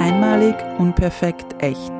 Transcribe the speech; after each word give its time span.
Einmalig, 0.00 0.54
unperfekt, 0.78 1.56
echt. 1.58 1.90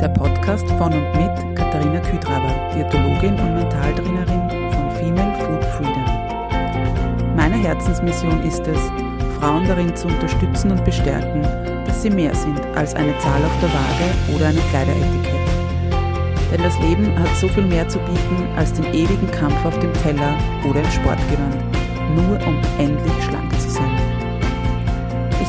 Der 0.00 0.08
Podcast 0.08 0.66
von 0.78 0.94
und 0.94 1.12
mit 1.14 1.56
Katharina 1.56 2.00
Küdraber, 2.00 2.48
Diätologin 2.74 3.38
und 3.38 3.54
Mentaltrainerin 3.54 4.72
von 4.72 4.90
Female 4.92 5.38
Food 5.40 5.62
Freedom. 5.76 7.36
Meine 7.36 7.56
Herzensmission 7.56 8.42
ist 8.44 8.66
es, 8.66 8.78
Frauen 9.38 9.68
darin 9.68 9.94
zu 9.94 10.08
unterstützen 10.08 10.70
und 10.70 10.82
bestärken, 10.86 11.42
dass 11.86 12.00
sie 12.00 12.08
mehr 12.08 12.34
sind 12.34 12.64
als 12.76 12.94
eine 12.94 13.16
Zahl 13.18 13.44
auf 13.44 13.60
der 13.60 13.68
Waage 13.68 14.34
oder 14.34 14.46
eine 14.46 14.60
Kleideretikette. 14.70 15.44
Denn 16.50 16.62
das 16.62 16.78
Leben 16.80 17.18
hat 17.18 17.36
so 17.36 17.48
viel 17.48 17.66
mehr 17.66 17.86
zu 17.86 17.98
bieten 17.98 18.48
als 18.56 18.72
den 18.72 18.86
ewigen 18.94 19.30
Kampf 19.32 19.62
auf 19.66 19.78
dem 19.80 19.92
Teller 20.02 20.34
oder 20.66 20.80
im 20.80 20.90
Sportgewand, 20.90 21.62
nur 22.16 22.38
um 22.46 22.58
endlich 22.78 23.24
schlank 23.24 23.53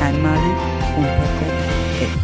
Einmalig, 0.00 0.56
unperfekt, 0.96 1.52
echt. 2.00 2.18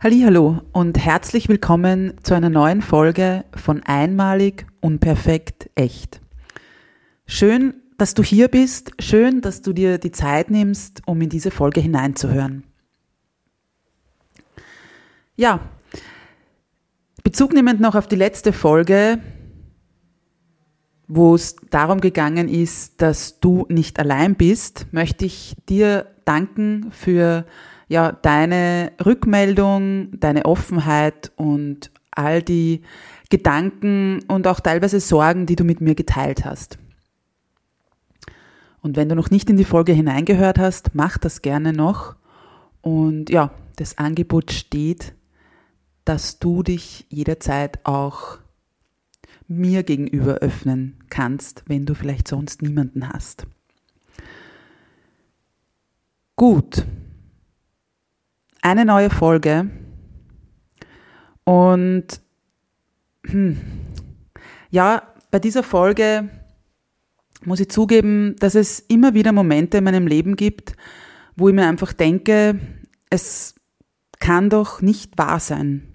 Hallo 0.00 0.62
und 0.72 0.98
herzlich 0.98 1.48
willkommen 1.48 2.14
zu 2.22 2.34
einer 2.34 2.50
neuen 2.50 2.82
Folge 2.82 3.44
von 3.54 3.82
Einmalig, 3.84 4.66
unperfekt, 4.80 5.70
echt. 5.76 6.20
Schön, 7.26 7.74
dass 7.96 8.14
du 8.14 8.22
hier 8.24 8.48
bist, 8.48 8.92
schön, 8.98 9.40
dass 9.40 9.62
du 9.62 9.72
dir 9.72 9.98
die 9.98 10.10
Zeit 10.10 10.50
nimmst, 10.50 11.02
um 11.06 11.20
in 11.20 11.28
diese 11.28 11.50
Folge 11.50 11.80
hineinzuhören. 11.80 12.64
Ja, 15.36 15.60
Bezug 17.22 17.52
nehmend 17.52 17.80
noch 17.80 17.94
auf 17.94 18.08
die 18.08 18.16
letzte 18.16 18.52
Folge, 18.52 19.20
wo 21.12 21.34
es 21.34 21.56
darum 21.70 22.00
gegangen 22.00 22.48
ist, 22.48 23.02
dass 23.02 23.40
du 23.40 23.66
nicht 23.68 23.98
allein 23.98 24.36
bist, 24.36 24.86
möchte 24.92 25.24
ich 25.24 25.56
dir 25.68 26.06
danken 26.24 26.92
für 26.92 27.44
ja, 27.88 28.12
deine 28.12 28.92
Rückmeldung, 29.04 30.12
deine 30.20 30.44
Offenheit 30.44 31.32
und 31.34 31.90
all 32.12 32.42
die 32.42 32.82
Gedanken 33.28 34.20
und 34.28 34.46
auch 34.46 34.60
teilweise 34.60 35.00
Sorgen, 35.00 35.46
die 35.46 35.56
du 35.56 35.64
mit 35.64 35.80
mir 35.80 35.96
geteilt 35.96 36.44
hast. 36.44 36.78
Und 38.80 38.96
wenn 38.96 39.08
du 39.08 39.16
noch 39.16 39.30
nicht 39.30 39.50
in 39.50 39.56
die 39.56 39.64
Folge 39.64 39.92
hineingehört 39.92 40.60
hast, 40.60 40.94
mach 40.94 41.18
das 41.18 41.42
gerne 41.42 41.72
noch. 41.72 42.14
Und 42.82 43.30
ja, 43.30 43.50
das 43.76 43.98
Angebot 43.98 44.52
steht, 44.52 45.14
dass 46.04 46.38
du 46.38 46.62
dich 46.62 47.04
jederzeit 47.08 47.80
auch 47.84 48.38
mir 49.50 49.82
gegenüber 49.82 50.36
öffnen 50.36 50.96
kannst, 51.10 51.64
wenn 51.66 51.84
du 51.84 51.94
vielleicht 51.94 52.28
sonst 52.28 52.62
niemanden 52.62 53.08
hast. 53.08 53.46
Gut. 56.36 56.86
Eine 58.62 58.84
neue 58.84 59.10
Folge. 59.10 59.68
Und 61.44 62.06
hm, 63.26 63.60
ja, 64.70 65.02
bei 65.32 65.40
dieser 65.40 65.64
Folge 65.64 66.30
muss 67.44 67.60
ich 67.60 67.70
zugeben, 67.70 68.36
dass 68.38 68.54
es 68.54 68.78
immer 68.78 69.14
wieder 69.14 69.32
Momente 69.32 69.78
in 69.78 69.84
meinem 69.84 70.06
Leben 70.06 70.36
gibt, 70.36 70.76
wo 71.34 71.48
ich 71.48 71.54
mir 71.54 71.66
einfach 71.66 71.92
denke, 71.92 72.60
es 73.10 73.56
kann 74.20 74.48
doch 74.48 74.80
nicht 74.80 75.18
wahr 75.18 75.40
sein 75.40 75.89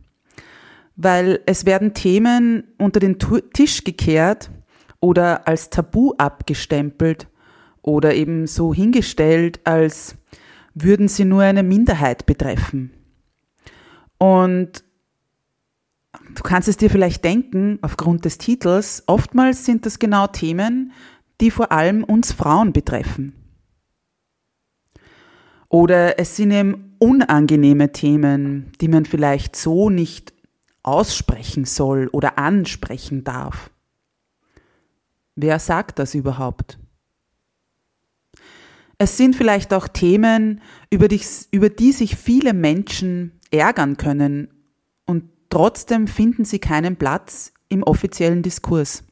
weil 0.95 1.41
es 1.45 1.65
werden 1.65 1.93
Themen 1.93 2.63
unter 2.77 2.99
den 2.99 3.17
Tisch 3.53 3.83
gekehrt 3.83 4.51
oder 4.99 5.47
als 5.47 5.69
Tabu 5.69 6.13
abgestempelt 6.17 7.27
oder 7.81 8.13
eben 8.13 8.47
so 8.47 8.73
hingestellt, 8.73 9.59
als 9.65 10.15
würden 10.73 11.07
sie 11.07 11.25
nur 11.25 11.43
eine 11.43 11.63
Minderheit 11.63 12.25
betreffen. 12.25 12.91
Und 14.17 14.83
du 16.33 16.43
kannst 16.43 16.67
es 16.67 16.77
dir 16.77 16.89
vielleicht 16.89 17.23
denken, 17.23 17.79
aufgrund 17.81 18.25
des 18.25 18.37
Titels, 18.37 19.03
oftmals 19.07 19.65
sind 19.65 19.85
das 19.85 19.99
genau 19.99 20.27
Themen, 20.27 20.91
die 21.41 21.51
vor 21.51 21.71
allem 21.71 22.03
uns 22.03 22.31
Frauen 22.31 22.73
betreffen. 22.73 23.33
Oder 25.69 26.19
es 26.19 26.35
sind 26.37 26.51
eben 26.51 26.95
unangenehme 26.99 27.91
Themen, 27.91 28.71
die 28.79 28.87
man 28.87 29.05
vielleicht 29.05 29.55
so 29.55 29.89
nicht 29.89 30.33
aussprechen 30.85 31.65
soll 31.65 32.07
oder 32.11 32.37
ansprechen 32.37 33.23
darf. 33.23 33.71
Wer 35.35 35.59
sagt 35.59 35.99
das 35.99 36.15
überhaupt? 36.15 36.77
Es 38.97 39.17
sind 39.17 39.35
vielleicht 39.35 39.73
auch 39.73 39.87
Themen, 39.87 40.61
über 40.89 41.07
die, 41.07 41.21
über 41.51 41.69
die 41.69 41.91
sich 41.91 42.15
viele 42.15 42.53
Menschen 42.53 43.39
ärgern 43.51 43.97
können 43.97 44.47
und 45.05 45.25
trotzdem 45.49 46.07
finden 46.07 46.45
sie 46.45 46.59
keinen 46.59 46.95
Platz 46.95 47.51
im 47.67 47.83
offiziellen 47.83 48.41
Diskurs. 48.41 49.03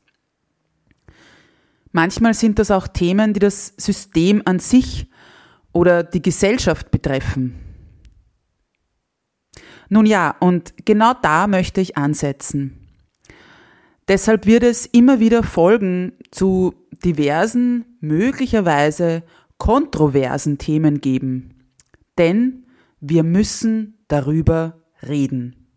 Manchmal 1.92 2.34
sind 2.34 2.60
das 2.60 2.72
auch 2.72 2.88
Themen, 2.88 3.34
die 3.34 3.40
das 3.40 3.74
System 3.78 4.42
an 4.46 4.60
sich 4.60 5.08
oder 5.74 6.04
die 6.04 6.22
Gesellschaft 6.22 6.92
betreffen. 6.92 7.63
Nun 9.94 10.08
ja, 10.08 10.36
und 10.40 10.74
genau 10.86 11.14
da 11.22 11.46
möchte 11.46 11.80
ich 11.80 11.98
ansetzen. 11.98 12.80
Deshalb 14.08 14.48
wird 14.48 14.64
es 14.64 14.88
immer 14.88 15.20
wieder 15.20 15.44
Folgen 15.44 16.14
zu 16.32 16.74
diversen, 17.06 17.86
möglicherweise 18.00 19.22
kontroversen 19.60 20.58
Themen 20.58 21.00
geben. 21.00 21.70
Denn 22.18 22.66
wir 23.02 23.22
müssen 23.22 24.04
darüber 24.08 24.82
reden. 25.08 25.68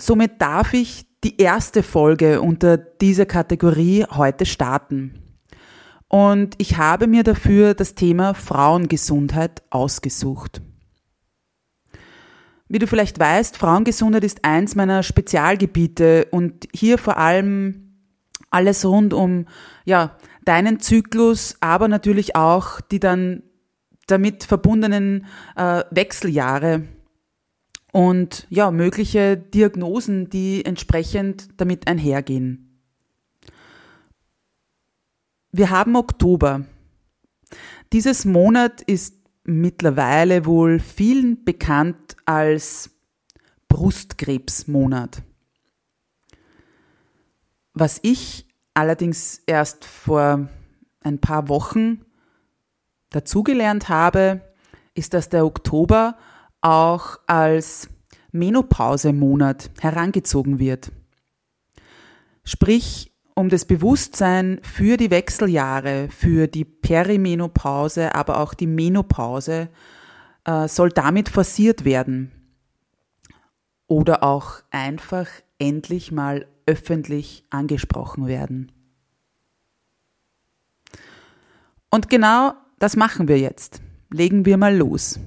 Somit 0.00 0.40
darf 0.40 0.74
ich 0.74 1.06
die 1.24 1.38
erste 1.38 1.82
Folge 1.82 2.40
unter 2.40 2.76
dieser 2.76 3.26
Kategorie 3.26 4.04
heute 4.08 4.46
starten. 4.46 5.19
Und 6.10 6.56
ich 6.58 6.76
habe 6.76 7.06
mir 7.06 7.22
dafür 7.22 7.72
das 7.72 7.94
Thema 7.94 8.34
Frauengesundheit 8.34 9.62
ausgesucht. 9.70 10.60
Wie 12.68 12.80
du 12.80 12.88
vielleicht 12.88 13.20
weißt, 13.20 13.56
Frauengesundheit 13.56 14.24
ist 14.24 14.44
eins 14.44 14.74
meiner 14.74 15.04
Spezialgebiete 15.04 16.26
und 16.32 16.66
hier 16.74 16.98
vor 16.98 17.16
allem 17.16 17.94
alles 18.50 18.84
rund 18.84 19.14
um, 19.14 19.46
ja, 19.84 20.16
deinen 20.44 20.80
Zyklus, 20.80 21.56
aber 21.60 21.86
natürlich 21.86 22.34
auch 22.34 22.80
die 22.80 22.98
dann 22.98 23.44
damit 24.08 24.42
verbundenen 24.42 25.26
äh, 25.54 25.84
Wechseljahre 25.92 26.88
und 27.92 28.48
ja, 28.50 28.72
mögliche 28.72 29.36
Diagnosen, 29.36 30.28
die 30.28 30.64
entsprechend 30.64 31.60
damit 31.60 31.86
einhergehen. 31.86 32.69
Wir 35.52 35.70
haben 35.70 35.96
Oktober. 35.96 36.64
Dieses 37.92 38.24
Monat 38.24 38.82
ist 38.82 39.16
mittlerweile 39.42 40.46
wohl 40.46 40.78
vielen 40.78 41.44
bekannt 41.44 42.16
als 42.24 42.90
Brustkrebsmonat. 43.66 45.22
Was 47.74 47.98
ich 48.02 48.46
allerdings 48.74 49.42
erst 49.46 49.84
vor 49.84 50.48
ein 51.02 51.20
paar 51.20 51.48
Wochen 51.48 52.04
dazugelernt 53.08 53.88
habe, 53.88 54.42
ist, 54.94 55.14
dass 55.14 55.30
der 55.30 55.44
Oktober 55.44 56.16
auch 56.60 57.18
als 57.26 57.88
Menopausemonat 58.30 59.70
herangezogen 59.80 60.60
wird. 60.60 60.92
Sprich, 62.44 63.09
um 63.40 63.48
das 63.48 63.64
Bewusstsein 63.64 64.60
für 64.62 64.98
die 64.98 65.10
Wechseljahre, 65.10 66.08
für 66.10 66.46
die 66.46 66.66
Perimenopause, 66.66 68.14
aber 68.14 68.38
auch 68.38 68.52
die 68.52 68.66
Menopause 68.66 69.70
äh, 70.44 70.68
soll 70.68 70.90
damit 70.90 71.30
forciert 71.30 71.84
werden. 71.84 72.30
Oder 73.86 74.22
auch 74.22 74.62
einfach 74.70 75.26
endlich 75.58 76.12
mal 76.12 76.46
öffentlich 76.66 77.44
angesprochen 77.50 78.26
werden. 78.26 78.70
Und 81.90 82.08
genau 82.10 82.52
das 82.78 82.94
machen 82.94 83.26
wir 83.26 83.38
jetzt. 83.38 83.80
Legen 84.10 84.44
wir 84.44 84.58
mal 84.58 84.76
los. 84.76 85.18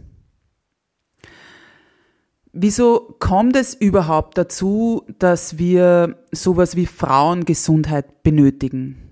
Wieso 2.56 3.16
kommt 3.18 3.56
es 3.56 3.74
überhaupt 3.74 4.38
dazu, 4.38 5.04
dass 5.18 5.58
wir 5.58 6.24
sowas 6.32 6.76
wie 6.76 6.86
Frauengesundheit 6.86 8.22
benötigen? 8.22 9.10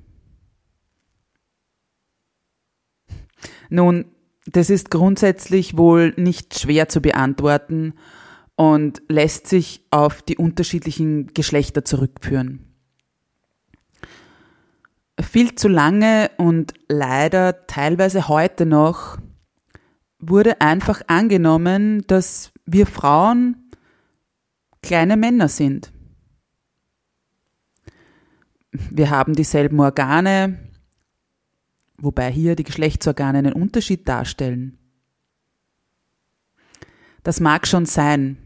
Nun, 3.71 4.05
das 4.45 4.69
ist 4.69 4.91
grundsätzlich 4.91 5.75
wohl 5.75 6.13
nicht 6.17 6.59
schwer 6.59 6.87
zu 6.87 7.01
beantworten 7.01 7.95
und 8.55 9.01
lässt 9.07 9.47
sich 9.47 9.87
auf 9.89 10.21
die 10.21 10.37
unterschiedlichen 10.37 11.33
Geschlechter 11.33 11.83
zurückführen. 11.83 12.67
Viel 15.19 15.55
zu 15.55 15.67
lange 15.67 16.29
und 16.37 16.73
leider 16.89 17.65
teilweise 17.65 18.27
heute 18.27 18.67
noch 18.67 19.17
wurde 20.19 20.61
einfach 20.61 21.01
angenommen, 21.07 22.03
dass 22.05 22.51
wir 22.71 22.87
Frauen 22.87 23.71
kleine 24.81 25.17
Männer 25.17 25.47
sind. 25.47 25.91
Wir 28.71 29.09
haben 29.09 29.33
dieselben 29.33 29.79
Organe, 29.79 30.59
wobei 31.97 32.31
hier 32.31 32.55
die 32.55 32.63
Geschlechtsorgane 32.63 33.39
einen 33.39 33.53
Unterschied 33.53 34.07
darstellen. 34.07 34.77
Das 37.23 37.39
mag 37.39 37.67
schon 37.67 37.85
sein, 37.85 38.37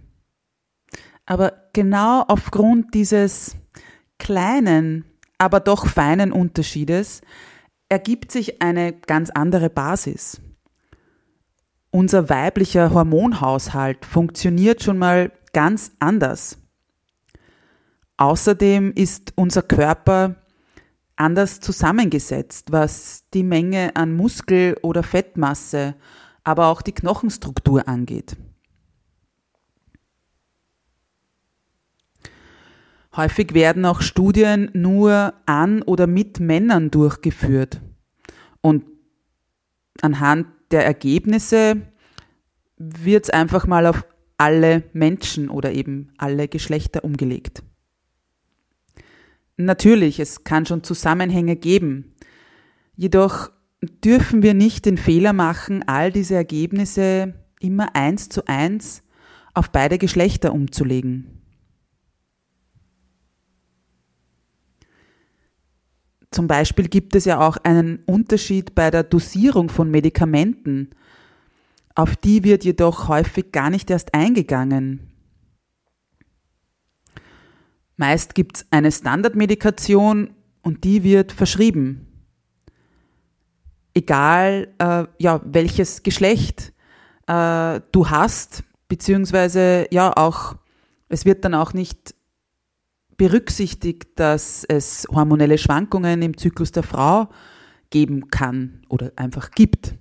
aber 1.25 1.69
genau 1.73 2.23
aufgrund 2.27 2.93
dieses 2.93 3.55
kleinen, 4.17 5.05
aber 5.37 5.59
doch 5.59 5.85
feinen 5.85 6.31
Unterschiedes 6.31 7.21
ergibt 7.87 8.31
sich 8.31 8.61
eine 8.61 8.93
ganz 8.93 9.29
andere 9.29 9.69
Basis. 9.69 10.41
Unser 11.95 12.27
weiblicher 12.27 12.93
Hormonhaushalt 12.93 14.03
funktioniert 14.03 14.83
schon 14.83 14.97
mal 14.97 15.31
ganz 15.53 15.93
anders. 15.99 16.57
Außerdem 18.17 18.91
ist 18.91 19.31
unser 19.37 19.61
Körper 19.61 20.35
anders 21.15 21.61
zusammengesetzt, 21.61 22.73
was 22.73 23.23
die 23.33 23.43
Menge 23.43 23.95
an 23.95 24.13
Muskel- 24.13 24.77
oder 24.81 25.03
Fettmasse, 25.03 25.95
aber 26.43 26.67
auch 26.67 26.81
die 26.81 26.91
Knochenstruktur 26.91 27.87
angeht. 27.87 28.35
Häufig 33.15 33.53
werden 33.53 33.85
auch 33.85 34.01
Studien 34.01 34.69
nur 34.73 35.33
an 35.45 35.81
oder 35.81 36.07
mit 36.07 36.41
Männern 36.41 36.91
durchgeführt. 36.91 37.79
Und 38.59 38.83
anhand 40.01 40.47
der 40.71 40.85
Ergebnisse 40.85 41.81
wird 42.77 43.25
es 43.25 43.29
einfach 43.29 43.67
mal 43.67 43.85
auf 43.85 44.05
alle 44.37 44.83
Menschen 44.93 45.49
oder 45.49 45.71
eben 45.71 46.11
alle 46.17 46.47
Geschlechter 46.47 47.03
umgelegt. 47.03 47.63
Natürlich, 49.57 50.19
es 50.19 50.43
kann 50.43 50.65
schon 50.65 50.83
Zusammenhänge 50.83 51.55
geben. 51.55 52.13
Jedoch 52.95 53.51
dürfen 54.03 54.43
wir 54.43 54.53
nicht 54.53 54.85
den 54.85 54.97
Fehler 54.97 55.31
machen, 55.31 55.83
all 55.87 56.11
diese 56.11 56.35
Ergebnisse 56.35 57.33
immer 57.59 57.95
eins 57.95 58.27
zu 58.27 58.45
eins 58.47 59.03
auf 59.53 59.71
beide 59.71 59.97
Geschlechter 59.97 60.53
umzulegen. 60.53 61.34
Zum 66.35 66.47
Beispiel 66.47 66.89
gibt 66.89 67.15
es 67.15 67.23
ja 67.23 67.39
auch 67.39 67.55
einen 67.63 67.99
Unterschied 68.05 68.75
bei 68.75 68.91
der 68.91 69.03
Dosierung 69.03 69.69
von 69.69 69.89
Medikamenten. 69.89 70.89
Auf 71.95 72.17
die 72.17 72.43
wird 72.43 72.65
jedoch 72.65 73.07
häufig 73.07 73.53
gar 73.53 73.69
nicht 73.69 73.89
erst 73.89 74.13
eingegangen. 74.13 74.99
Meist 77.95 78.35
gibt 78.35 78.57
es 78.57 78.65
eine 78.69 78.91
Standardmedikation 78.91 80.31
und 80.61 80.83
die 80.83 81.05
wird 81.05 81.31
verschrieben. 81.31 82.05
Egal, 83.93 84.73
äh, 84.79 85.05
ja, 85.17 85.39
welches 85.45 86.03
Geschlecht 86.03 86.73
äh, 87.27 87.79
du 87.93 88.09
hast, 88.09 88.65
beziehungsweise 88.89 89.87
ja 89.89 90.11
auch, 90.17 90.57
es 91.07 91.23
wird 91.23 91.45
dann 91.45 91.53
auch 91.53 91.71
nicht 91.71 92.13
berücksichtigt, 93.17 94.19
dass 94.19 94.63
es 94.63 95.07
hormonelle 95.11 95.57
Schwankungen 95.57 96.21
im 96.21 96.37
Zyklus 96.37 96.71
der 96.71 96.83
Frau 96.83 97.29
geben 97.89 98.29
kann 98.29 98.81
oder 98.89 99.11
einfach 99.15 99.51
gibt. 99.51 99.95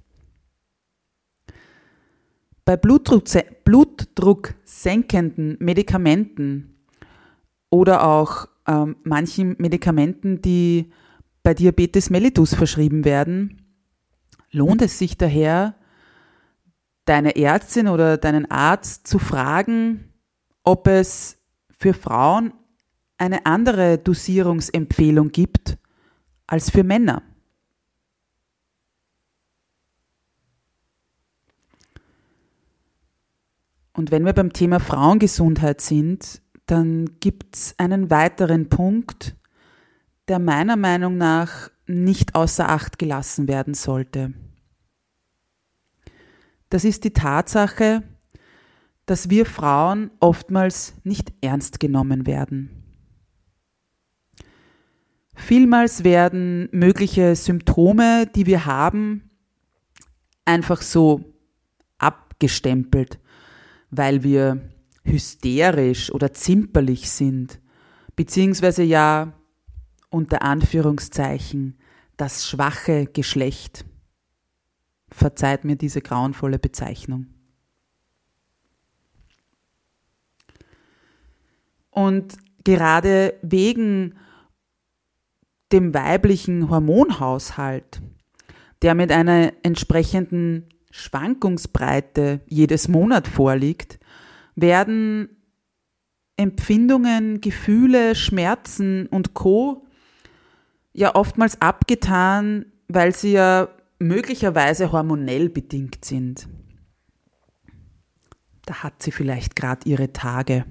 Bei 2.64 2.76
Blutdruck, 2.76 3.25
blutdrucksenkenden 3.64 5.56
Medikamenten 5.61 6.75
oder 7.70 8.06
auch 8.06 8.49
ähm, 8.66 8.96
manchen 9.05 9.56
Medikamenten, 9.58 10.40
die 10.40 10.90
bei 11.43 11.52
Diabetes 11.52 12.08
mellitus 12.08 12.55
verschrieben 12.55 13.05
werden, 13.05 13.62
lohnt 14.50 14.81
es 14.81 14.99
sich 14.99 15.19
daher, 15.19 15.75
deine 17.05 17.37
Ärztin 17.37 17.88
oder 17.88 18.17
deinen 18.17 18.50
Arzt 18.50 19.06
zu 19.06 19.19
fragen, 19.19 20.12
ob 20.62 20.87
es 20.87 21.37
für 21.70 21.93
Frauen 21.93 22.55
eine 23.19 23.46
andere 23.46 23.99
Dosierungsempfehlung 23.99 25.31
gibt 25.31 25.78
als 26.46 26.70
für 26.70 26.84
Männer. 26.84 27.22
Und 33.93 34.11
wenn 34.11 34.25
wir 34.25 34.32
beim 34.32 34.52
Thema 34.52 34.81
Frauengesundheit 34.81 35.81
sind, 35.81 36.43
dann 36.66 37.20
gibt 37.20 37.56
es 37.56 37.75
einen 37.78 38.11
weiteren 38.11 38.69
Punkt, 38.69 39.37
der 40.28 40.38
meiner 40.38 40.76
Meinung 40.76 41.17
nach 41.17 41.70
nicht 41.87 42.34
außer 42.34 42.69
Acht 42.69 42.99
gelassen 42.99 43.46
werden 43.46 43.75
sollte. 43.75 44.32
Das 46.70 46.84
ist 46.84 47.05
die 47.05 47.12
Tatsache, 47.12 48.02
dass 49.06 49.31
wir 49.31 49.46
Frauen 49.46 50.10
oftmals 50.19 50.94
nicht 51.05 51.32
ernst 51.40 51.78
genommen 51.78 52.26
werden. 52.26 52.83
Vielmals 55.34 56.04
werden 56.04 56.69
mögliche 56.72 57.34
Symptome, 57.36 58.26
die 58.26 58.46
wir 58.46 58.66
haben, 58.66 59.31
einfach 60.44 60.81
so 60.82 61.24
abgestempelt, 61.98 63.19
weil 63.91 64.22
wir 64.22 64.70
hysterisch 65.05 66.12
oder 66.12 66.32
zimperlich 66.32 67.10
sind, 67.10 67.60
beziehungsweise 68.17 68.82
ja 68.82 69.32
unter 70.08 70.43
Anführungszeichen 70.43 71.79
das 72.17 72.48
schwache 72.48 73.06
Geschlecht. 73.06 73.84
Verzeiht 75.10 75.64
mir 75.64 75.76
diese 75.76 76.00
grauenvolle 76.00 76.58
Bezeichnung. 76.58 77.26
Und 81.91 82.36
gerade 82.64 83.34
wegen 83.43 84.14
dem 85.74 85.93
weiblichen 85.93 86.70
Hormonhaushalt, 86.70 88.00
der 88.82 88.94
mit 88.94 89.10
einer 89.10 89.52
entsprechenden 89.64 90.69
Schwankungsbreite 90.93 92.43
jedes 92.46 92.86
Monat 92.86 93.26
vorliegt, 93.26 93.98
werden 94.54 95.28
Empfindungen, 96.36 97.40
Gefühle, 97.40 98.14
Schmerzen 98.14 99.08
und 99.08 99.34
Co. 99.34 99.84
ja 100.93 101.16
oftmals 101.16 101.60
abgetan, 101.60 102.66
weil 102.86 103.12
sie 103.12 103.32
ja 103.32 103.69
möglicherweise 103.98 104.93
hormonell 104.93 105.48
bedingt 105.48 106.04
sind. 106.04 106.48
Da 108.64 108.84
hat 108.84 109.02
sie 109.02 109.10
vielleicht 109.10 109.56
gerade 109.56 109.88
ihre 109.88 110.12
Tage. 110.12 110.66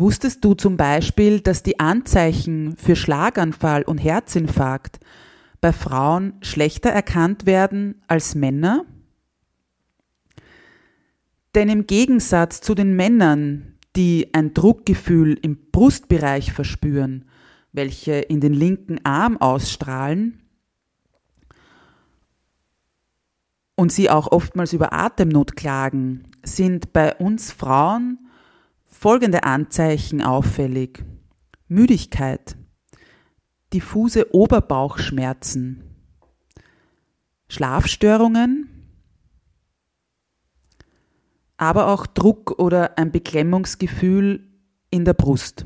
Wusstest 0.00 0.44
du 0.44 0.54
zum 0.54 0.76
Beispiel, 0.76 1.40
dass 1.40 1.64
die 1.64 1.80
Anzeichen 1.80 2.76
für 2.76 2.94
Schlaganfall 2.94 3.82
und 3.82 3.98
Herzinfarkt 3.98 5.00
bei 5.60 5.72
Frauen 5.72 6.34
schlechter 6.40 6.90
erkannt 6.90 7.46
werden 7.46 8.00
als 8.06 8.36
Männer? 8.36 8.84
Denn 11.56 11.68
im 11.68 11.88
Gegensatz 11.88 12.60
zu 12.60 12.76
den 12.76 12.94
Männern, 12.94 13.74
die 13.96 14.32
ein 14.34 14.54
Druckgefühl 14.54 15.36
im 15.42 15.58
Brustbereich 15.72 16.52
verspüren, 16.52 17.24
welche 17.72 18.12
in 18.12 18.40
den 18.40 18.54
linken 18.54 19.04
Arm 19.04 19.36
ausstrahlen 19.38 20.40
und 23.74 23.90
sie 23.90 24.10
auch 24.10 24.30
oftmals 24.30 24.72
über 24.72 24.92
Atemnot 24.92 25.56
klagen, 25.56 26.22
sind 26.44 26.92
bei 26.92 27.16
uns 27.16 27.50
Frauen 27.50 28.27
folgende 28.98 29.44
Anzeichen 29.44 30.22
auffällig. 30.22 31.04
Müdigkeit, 31.68 32.56
diffuse 33.72 34.34
Oberbauchschmerzen, 34.34 35.84
Schlafstörungen, 37.48 38.68
aber 41.58 41.86
auch 41.88 42.06
Druck 42.06 42.58
oder 42.58 42.98
ein 42.98 43.12
Beklemmungsgefühl 43.12 44.50
in 44.90 45.04
der 45.04 45.14
Brust. 45.14 45.64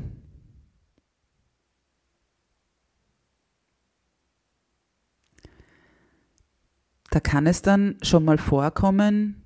Da 7.09 7.19
kann 7.19 7.47
es 7.47 7.63
dann 7.63 7.97
schon 8.03 8.25
mal 8.25 8.37
vorkommen, 8.37 9.43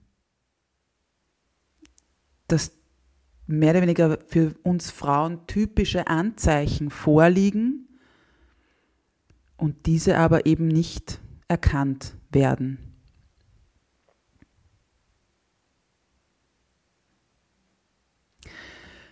dass 2.48 2.77
mehr 3.48 3.72
oder 3.72 3.82
weniger 3.82 4.18
für 4.28 4.54
uns 4.64 4.92
Frauen 4.92 5.48
typische 5.48 6.08
Anzeichen 6.08 6.90
vorliegen 6.90 7.88
und 9.56 9.86
diese 9.86 10.18
aber 10.18 10.46
eben 10.46 10.68
nicht 10.68 11.20
erkannt 11.48 12.16
werden. 12.30 12.78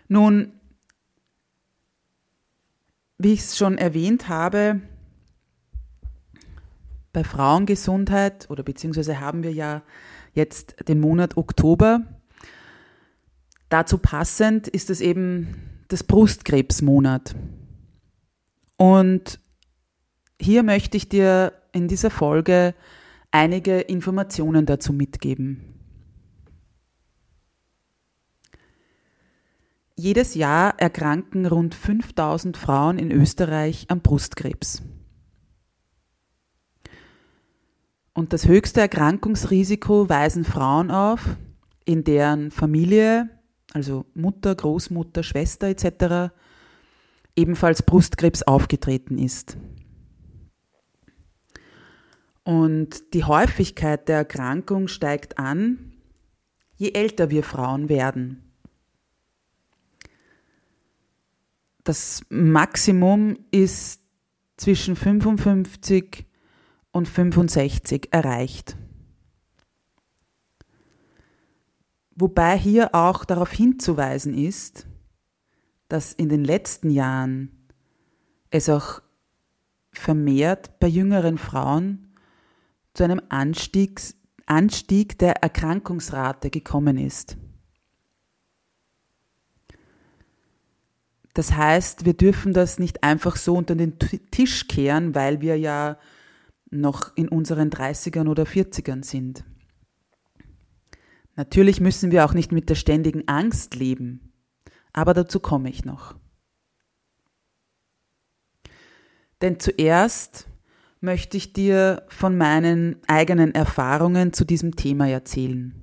Nun, 0.07 0.53
wie 3.17 3.33
ich 3.33 3.39
es 3.39 3.57
schon 3.57 3.77
erwähnt 3.77 4.27
habe, 4.29 4.81
bei 7.11 7.23
Frauengesundheit 7.23 8.49
oder 8.49 8.61
beziehungsweise 8.61 9.21
haben 9.21 9.41
wir 9.41 9.53
ja 9.53 9.81
jetzt 10.33 10.75
den 10.87 10.99
Monat 10.99 11.37
Oktober. 11.37 12.14
Dazu 13.75 13.97
passend 13.97 14.69
ist 14.69 14.89
es 14.89 15.01
eben 15.01 15.53
das 15.89 16.05
Brustkrebsmonat. 16.05 17.35
Und 18.77 19.41
hier 20.39 20.63
möchte 20.63 20.95
ich 20.95 21.09
dir 21.09 21.51
in 21.73 21.89
dieser 21.89 22.09
Folge 22.09 22.73
einige 23.31 23.81
Informationen 23.81 24.65
dazu 24.65 24.93
mitgeben. 24.93 25.73
Jedes 29.97 30.35
Jahr 30.35 30.79
erkranken 30.79 31.45
rund 31.45 31.75
5000 31.75 32.55
Frauen 32.55 32.97
in 32.97 33.11
Österreich 33.11 33.87
am 33.89 33.99
Brustkrebs. 33.99 34.83
Und 38.13 38.31
das 38.31 38.47
höchste 38.47 38.79
Erkrankungsrisiko 38.79 40.07
weisen 40.07 40.45
Frauen 40.45 40.91
auf, 40.91 41.35
in 41.83 42.05
deren 42.05 42.51
Familie, 42.51 43.34
also 43.75 44.05
Mutter, 44.13 44.55
Großmutter, 44.55 45.21
Schwester 45.21 45.67
etc., 45.67 46.33
ebenfalls 47.35 47.83
Brustkrebs 47.83 48.43
aufgetreten 48.43 49.17
ist. 49.17 49.57
Und 52.43 53.13
die 53.13 53.23
Häufigkeit 53.23 54.07
der 54.07 54.17
Erkrankung 54.17 54.87
steigt 54.87 55.37
an, 55.37 55.93
je 56.75 56.91
älter 56.91 57.29
wir 57.29 57.43
Frauen 57.43 57.89
werden. 57.89 58.45
das 61.85 62.25
Maximum 62.29 63.37
ist 63.51 64.01
zwischen 64.57 64.95
55 64.95 66.25
und 66.91 67.07
65 67.07 68.09
erreicht. 68.11 68.75
Wobei 72.15 72.57
hier 72.57 72.95
auch 72.95 73.25
darauf 73.25 73.51
hinzuweisen 73.51 74.33
ist, 74.33 74.87
dass 75.89 76.13
in 76.13 76.29
den 76.29 76.43
letzten 76.43 76.89
Jahren 76.89 77.67
es 78.49 78.69
auch 78.69 79.01
vermehrt 79.91 80.79
bei 80.79 80.87
jüngeren 80.87 81.37
Frauen 81.37 82.13
zu 82.93 83.03
einem 83.03 83.21
Anstieg, 83.29 84.01
Anstieg 84.45 85.19
der 85.19 85.43
Erkrankungsrate 85.43 86.49
gekommen 86.49 86.97
ist. 86.97 87.37
Das 91.33 91.51
heißt, 91.51 92.05
wir 92.05 92.13
dürfen 92.13 92.53
das 92.53 92.79
nicht 92.79 93.03
einfach 93.03 93.35
so 93.35 93.55
unter 93.57 93.75
den 93.75 93.99
Tisch 93.99 94.67
kehren, 94.69 95.13
weil 95.15 95.41
wir 95.41 95.57
ja 95.59 95.97
noch 96.71 97.11
in 97.17 97.27
unseren 97.27 97.69
30ern 97.69 98.29
oder 98.29 98.43
40ern 98.43 99.03
sind. 99.03 99.43
Natürlich 101.35 101.81
müssen 101.81 102.11
wir 102.11 102.25
auch 102.25 102.33
nicht 102.33 102.51
mit 102.51 102.69
der 102.69 102.75
ständigen 102.75 103.27
Angst 103.27 103.75
leben, 103.75 104.33
aber 104.93 105.13
dazu 105.13 105.39
komme 105.39 105.69
ich 105.69 105.85
noch. 105.85 106.15
Denn 109.41 109.59
zuerst 109.59 110.47
möchte 111.01 111.37
ich 111.37 111.53
dir 111.53 112.03
von 112.07 112.37
meinen 112.37 112.97
eigenen 113.07 113.53
Erfahrungen 113.53 114.33
zu 114.33 114.45
diesem 114.45 114.75
Thema 114.75 115.09
erzählen. 115.09 115.73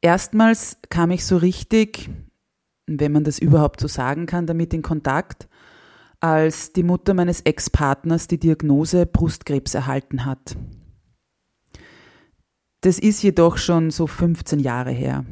Erstmals 0.00 0.78
kam 0.90 1.10
ich 1.10 1.24
so 1.24 1.36
richtig 1.36 2.10
wenn 2.88 3.12
man 3.12 3.24
das 3.24 3.38
überhaupt 3.38 3.80
so 3.80 3.86
sagen 3.86 4.26
kann, 4.26 4.46
damit 4.46 4.72
in 4.72 4.82
Kontakt, 4.82 5.48
als 6.20 6.72
die 6.72 6.82
Mutter 6.82 7.14
meines 7.14 7.42
Ex-Partners 7.42 8.26
die 8.26 8.40
Diagnose 8.40 9.06
Brustkrebs 9.06 9.74
erhalten 9.74 10.24
hat. 10.24 10.56
Das 12.80 12.98
ist 12.98 13.22
jedoch 13.22 13.58
schon 13.58 13.90
so 13.90 14.06
15 14.06 14.60
Jahre 14.60 14.92
her. 14.92 15.24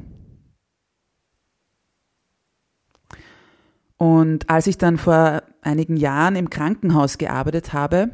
Und 3.97 4.51
als 4.51 4.67
ich 4.67 4.79
dann 4.79 4.99
vor 4.99 5.43
einigen 5.63 5.97
Jahren 5.97 6.37
im 6.37 6.51
Krankenhaus 6.51 7.19
gearbeitet 7.19 7.73
habe, 7.73 8.11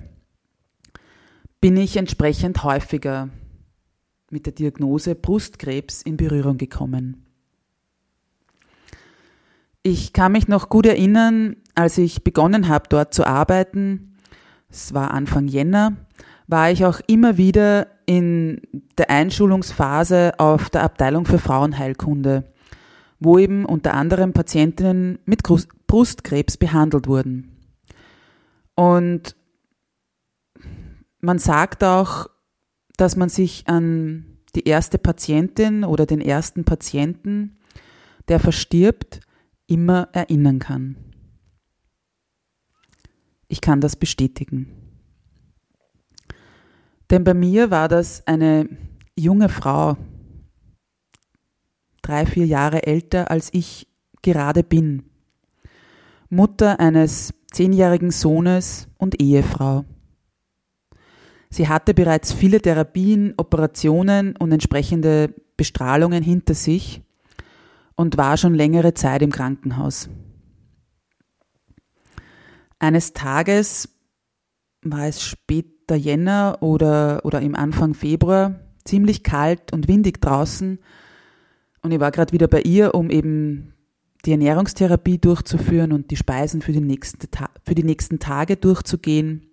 bin 1.60 1.76
ich 1.76 1.96
entsprechend 1.96 2.62
häufiger 2.62 3.30
mit 4.30 4.46
der 4.46 4.52
Diagnose 4.52 5.14
Brustkrebs 5.14 6.02
in 6.02 6.16
Berührung 6.16 6.56
gekommen. 6.56 7.26
Ich 9.82 10.12
kann 10.12 10.32
mich 10.32 10.46
noch 10.46 10.68
gut 10.68 10.86
erinnern, 10.86 11.56
als 11.74 11.98
ich 11.98 12.22
begonnen 12.22 12.68
habe, 12.68 12.88
dort 12.88 13.12
zu 13.12 13.26
arbeiten, 13.26 14.16
es 14.70 14.94
war 14.94 15.10
Anfang 15.10 15.48
Jänner, 15.48 15.96
war 16.46 16.70
ich 16.70 16.84
auch 16.84 17.00
immer 17.06 17.36
wieder 17.36 17.88
in 18.06 18.60
der 18.98 19.10
Einschulungsphase 19.10 20.38
auf 20.38 20.70
der 20.70 20.82
Abteilung 20.82 21.24
für 21.24 21.38
Frauenheilkunde, 21.38 22.52
wo 23.20 23.38
eben 23.38 23.64
unter 23.64 23.94
anderem 23.94 24.32
Patientinnen 24.32 25.18
mit 25.24 25.42
Brustkrebs 25.42 26.56
behandelt 26.56 27.06
wurden. 27.06 27.56
Und 28.74 29.36
man 31.20 31.38
sagt 31.38 31.84
auch, 31.84 32.28
dass 32.96 33.16
man 33.16 33.28
sich 33.28 33.68
an 33.68 34.38
die 34.54 34.66
erste 34.66 34.98
Patientin 34.98 35.84
oder 35.84 36.04
den 36.04 36.20
ersten 36.20 36.64
Patienten, 36.64 37.58
der 38.28 38.40
verstirbt, 38.40 39.20
immer 39.66 40.08
erinnern 40.12 40.58
kann. 40.58 40.96
Ich 43.48 43.60
kann 43.60 43.80
das 43.80 43.96
bestätigen. 43.96 44.81
Denn 47.12 47.24
bei 47.24 47.34
mir 47.34 47.70
war 47.70 47.88
das 47.88 48.26
eine 48.26 48.70
junge 49.14 49.50
Frau, 49.50 49.98
drei, 52.00 52.24
vier 52.24 52.46
Jahre 52.46 52.86
älter 52.86 53.30
als 53.30 53.50
ich 53.52 53.86
gerade 54.22 54.62
bin, 54.62 55.02
Mutter 56.30 56.80
eines 56.80 57.34
zehnjährigen 57.52 58.12
Sohnes 58.12 58.88
und 58.96 59.20
Ehefrau. 59.20 59.84
Sie 61.50 61.68
hatte 61.68 61.92
bereits 61.92 62.32
viele 62.32 62.62
Therapien, 62.62 63.34
Operationen 63.36 64.34
und 64.38 64.50
entsprechende 64.50 65.34
Bestrahlungen 65.58 66.22
hinter 66.22 66.54
sich 66.54 67.02
und 67.94 68.16
war 68.16 68.38
schon 68.38 68.54
längere 68.54 68.94
Zeit 68.94 69.20
im 69.20 69.32
Krankenhaus. 69.32 70.08
Eines 72.78 73.12
Tages 73.12 73.91
war 74.82 75.06
es 75.06 75.22
später 75.22 75.94
Jänner 75.94 76.58
oder, 76.60 77.24
oder 77.24 77.40
im 77.40 77.54
Anfang 77.54 77.94
Februar, 77.94 78.60
ziemlich 78.84 79.22
kalt 79.22 79.72
und 79.72 79.88
windig 79.88 80.20
draußen 80.20 80.78
und 81.82 81.92
ich 81.92 82.00
war 82.00 82.10
gerade 82.10 82.32
wieder 82.32 82.48
bei 82.48 82.62
ihr, 82.62 82.94
um 82.94 83.10
eben 83.10 83.74
die 84.24 84.32
Ernährungstherapie 84.32 85.18
durchzuführen 85.18 85.92
und 85.92 86.10
die 86.10 86.16
Speisen 86.16 86.62
für 86.62 86.72
die, 86.72 86.80
nächsten, 86.80 87.28
für 87.64 87.74
die 87.74 87.82
nächsten 87.82 88.20
Tage 88.20 88.56
durchzugehen. 88.56 89.50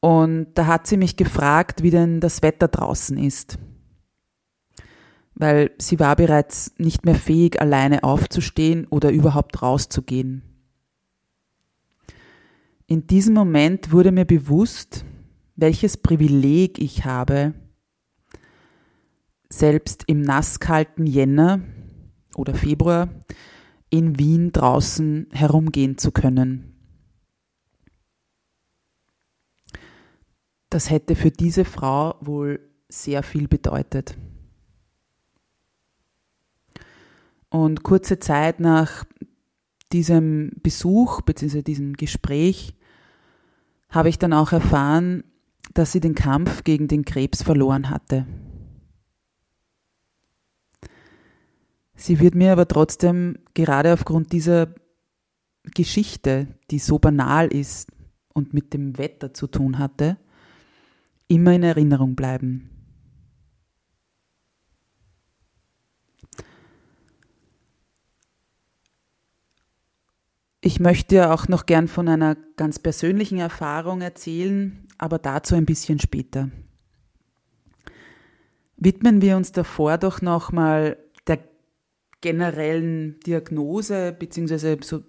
Und 0.00 0.48
da 0.54 0.66
hat 0.66 0.86
sie 0.86 0.98
mich 0.98 1.16
gefragt, 1.16 1.82
wie 1.82 1.90
denn 1.90 2.20
das 2.20 2.42
Wetter 2.42 2.68
draußen 2.68 3.16
ist 3.16 3.58
weil 5.38 5.70
sie 5.78 6.00
war 6.00 6.16
bereits 6.16 6.72
nicht 6.78 7.04
mehr 7.06 7.14
fähig, 7.14 7.60
alleine 7.60 8.02
aufzustehen 8.02 8.86
oder 8.90 9.10
überhaupt 9.10 9.62
rauszugehen 9.62 10.42
in 12.88 13.06
diesem 13.06 13.34
Moment 13.34 13.92
wurde 13.92 14.10
mir 14.10 14.24
bewusst, 14.24 15.04
welches 15.56 15.98
Privileg 15.98 16.78
ich 16.78 17.04
habe, 17.04 17.52
selbst 19.50 20.04
im 20.06 20.22
nasskalten 20.22 21.06
Jänner 21.06 21.60
oder 22.34 22.54
Februar 22.54 23.10
in 23.90 24.18
Wien 24.18 24.52
draußen 24.52 25.28
herumgehen 25.32 25.98
zu 25.98 26.12
können. 26.12 26.74
Das 30.70 30.90
hätte 30.90 31.14
für 31.14 31.30
diese 31.30 31.66
Frau 31.66 32.16
wohl 32.20 32.60
sehr 32.88 33.22
viel 33.22 33.48
bedeutet. 33.48 34.16
Und 37.50 37.82
kurze 37.82 38.18
Zeit 38.18 38.60
nach 38.60 39.04
diesem 39.92 40.52
Besuch 40.62 41.20
bzw. 41.22 41.62
diesem 41.62 41.94
Gespräch 41.94 42.77
habe 43.88 44.08
ich 44.08 44.18
dann 44.18 44.32
auch 44.32 44.52
erfahren, 44.52 45.24
dass 45.74 45.92
sie 45.92 46.00
den 46.00 46.14
Kampf 46.14 46.64
gegen 46.64 46.88
den 46.88 47.04
Krebs 47.04 47.42
verloren 47.42 47.90
hatte. 47.90 48.26
Sie 51.94 52.20
wird 52.20 52.34
mir 52.34 52.52
aber 52.52 52.68
trotzdem 52.68 53.38
gerade 53.54 53.92
aufgrund 53.92 54.32
dieser 54.32 54.68
Geschichte, 55.74 56.46
die 56.70 56.78
so 56.78 56.98
banal 56.98 57.48
ist 57.48 57.90
und 58.32 58.54
mit 58.54 58.72
dem 58.72 58.98
Wetter 58.98 59.34
zu 59.34 59.48
tun 59.48 59.78
hatte, 59.78 60.16
immer 61.26 61.52
in 61.52 61.64
Erinnerung 61.64 62.14
bleiben. 62.14 62.77
Ich 70.68 70.80
möchte 70.80 71.32
auch 71.32 71.48
noch 71.48 71.64
gern 71.64 71.88
von 71.88 72.08
einer 72.08 72.36
ganz 72.58 72.78
persönlichen 72.78 73.38
Erfahrung 73.38 74.02
erzählen, 74.02 74.86
aber 74.98 75.18
dazu 75.18 75.54
ein 75.54 75.64
bisschen 75.64 75.98
später. 75.98 76.50
Widmen 78.76 79.22
wir 79.22 79.38
uns 79.38 79.50
davor 79.52 79.96
doch 79.96 80.20
nochmal 80.20 80.98
der 81.26 81.38
generellen 82.20 83.18
Diagnose 83.20 84.12
bzw. 84.12 84.76
so 84.82 85.04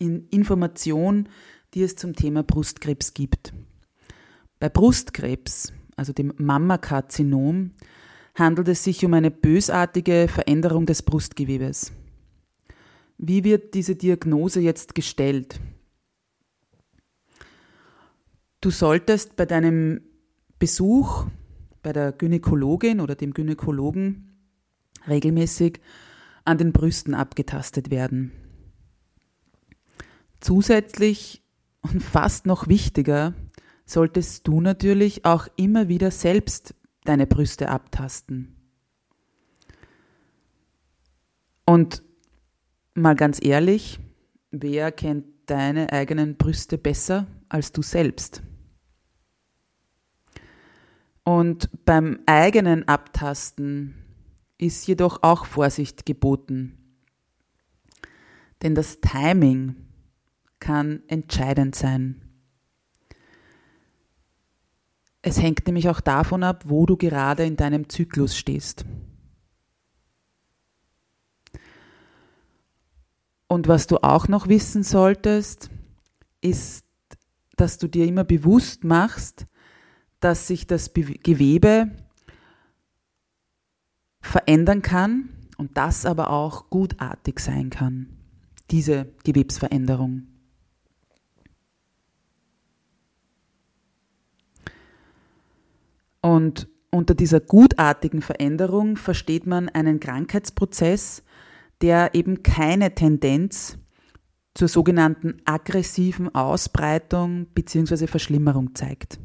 Information, 0.00 1.28
die 1.72 1.84
es 1.84 1.94
zum 1.94 2.16
Thema 2.16 2.42
Brustkrebs 2.42 3.14
gibt. 3.14 3.52
Bei 4.58 4.68
Brustkrebs, 4.68 5.72
also 5.94 6.12
dem 6.12 6.32
Mammakarzinom, 6.36 7.74
handelt 8.34 8.66
es 8.66 8.82
sich 8.82 9.04
um 9.04 9.14
eine 9.14 9.30
bösartige 9.30 10.26
Veränderung 10.28 10.84
des 10.84 11.02
Brustgewebes. 11.02 11.92
Wie 13.18 13.44
wird 13.44 13.74
diese 13.74 13.96
Diagnose 13.96 14.60
jetzt 14.60 14.94
gestellt? 14.94 15.60
Du 18.60 18.70
solltest 18.70 19.36
bei 19.36 19.46
deinem 19.46 20.00
Besuch 20.58 21.26
bei 21.82 21.92
der 21.92 22.12
Gynäkologin 22.12 23.00
oder 23.00 23.14
dem 23.14 23.32
Gynäkologen 23.32 24.36
regelmäßig 25.06 25.80
an 26.44 26.58
den 26.58 26.72
Brüsten 26.72 27.14
abgetastet 27.14 27.90
werden. 27.90 28.32
Zusätzlich 30.40 31.42
und 31.80 32.02
fast 32.02 32.46
noch 32.46 32.68
wichtiger 32.68 33.34
solltest 33.84 34.48
du 34.48 34.60
natürlich 34.60 35.24
auch 35.24 35.46
immer 35.56 35.88
wieder 35.88 36.10
selbst 36.10 36.74
deine 37.04 37.26
Brüste 37.26 37.68
abtasten. 37.68 38.56
Und 41.64 42.02
mal 42.96 43.14
ganz 43.14 43.38
ehrlich, 43.42 44.00
wer 44.50 44.92
kennt 44.92 45.26
deine 45.46 45.92
eigenen 45.92 46.36
Brüste 46.36 46.78
besser 46.78 47.26
als 47.48 47.72
du 47.72 47.82
selbst? 47.82 48.42
Und 51.24 51.70
beim 51.84 52.20
eigenen 52.26 52.86
Abtasten 52.86 53.94
ist 54.58 54.86
jedoch 54.86 55.22
auch 55.22 55.44
Vorsicht 55.44 56.06
geboten. 56.06 56.78
Denn 58.62 58.74
das 58.74 59.00
Timing 59.00 59.76
kann 60.60 61.02
entscheidend 61.08 61.74
sein. 61.74 62.22
Es 65.20 65.42
hängt 65.42 65.66
nämlich 65.66 65.88
auch 65.88 66.00
davon 66.00 66.44
ab, 66.44 66.64
wo 66.68 66.86
du 66.86 66.96
gerade 66.96 67.44
in 67.44 67.56
deinem 67.56 67.88
Zyklus 67.88 68.36
stehst. 68.36 68.86
Und 73.48 73.68
was 73.68 73.86
du 73.86 73.98
auch 73.98 74.28
noch 74.28 74.48
wissen 74.48 74.82
solltest, 74.82 75.70
ist, 76.40 76.84
dass 77.56 77.78
du 77.78 77.88
dir 77.88 78.06
immer 78.06 78.24
bewusst 78.24 78.84
machst, 78.84 79.46
dass 80.20 80.46
sich 80.46 80.66
das 80.66 80.92
Gewebe 80.92 81.90
verändern 84.20 84.82
kann 84.82 85.28
und 85.56 85.76
das 85.76 86.04
aber 86.04 86.30
auch 86.30 86.68
gutartig 86.70 87.40
sein 87.40 87.70
kann, 87.70 88.08
diese 88.70 89.06
Gewebsveränderung. 89.24 90.26
Und 96.20 96.68
unter 96.90 97.14
dieser 97.14 97.40
gutartigen 97.40 98.20
Veränderung 98.20 98.96
versteht 98.96 99.46
man 99.46 99.68
einen 99.68 100.00
Krankheitsprozess, 100.00 101.22
der 101.82 102.14
eben 102.14 102.42
keine 102.42 102.94
Tendenz 102.94 103.78
zur 104.54 104.68
sogenannten 104.68 105.42
aggressiven 105.44 106.34
Ausbreitung 106.34 107.46
bzw. 107.54 108.06
Verschlimmerung 108.06 108.74
zeigt. 108.74 109.18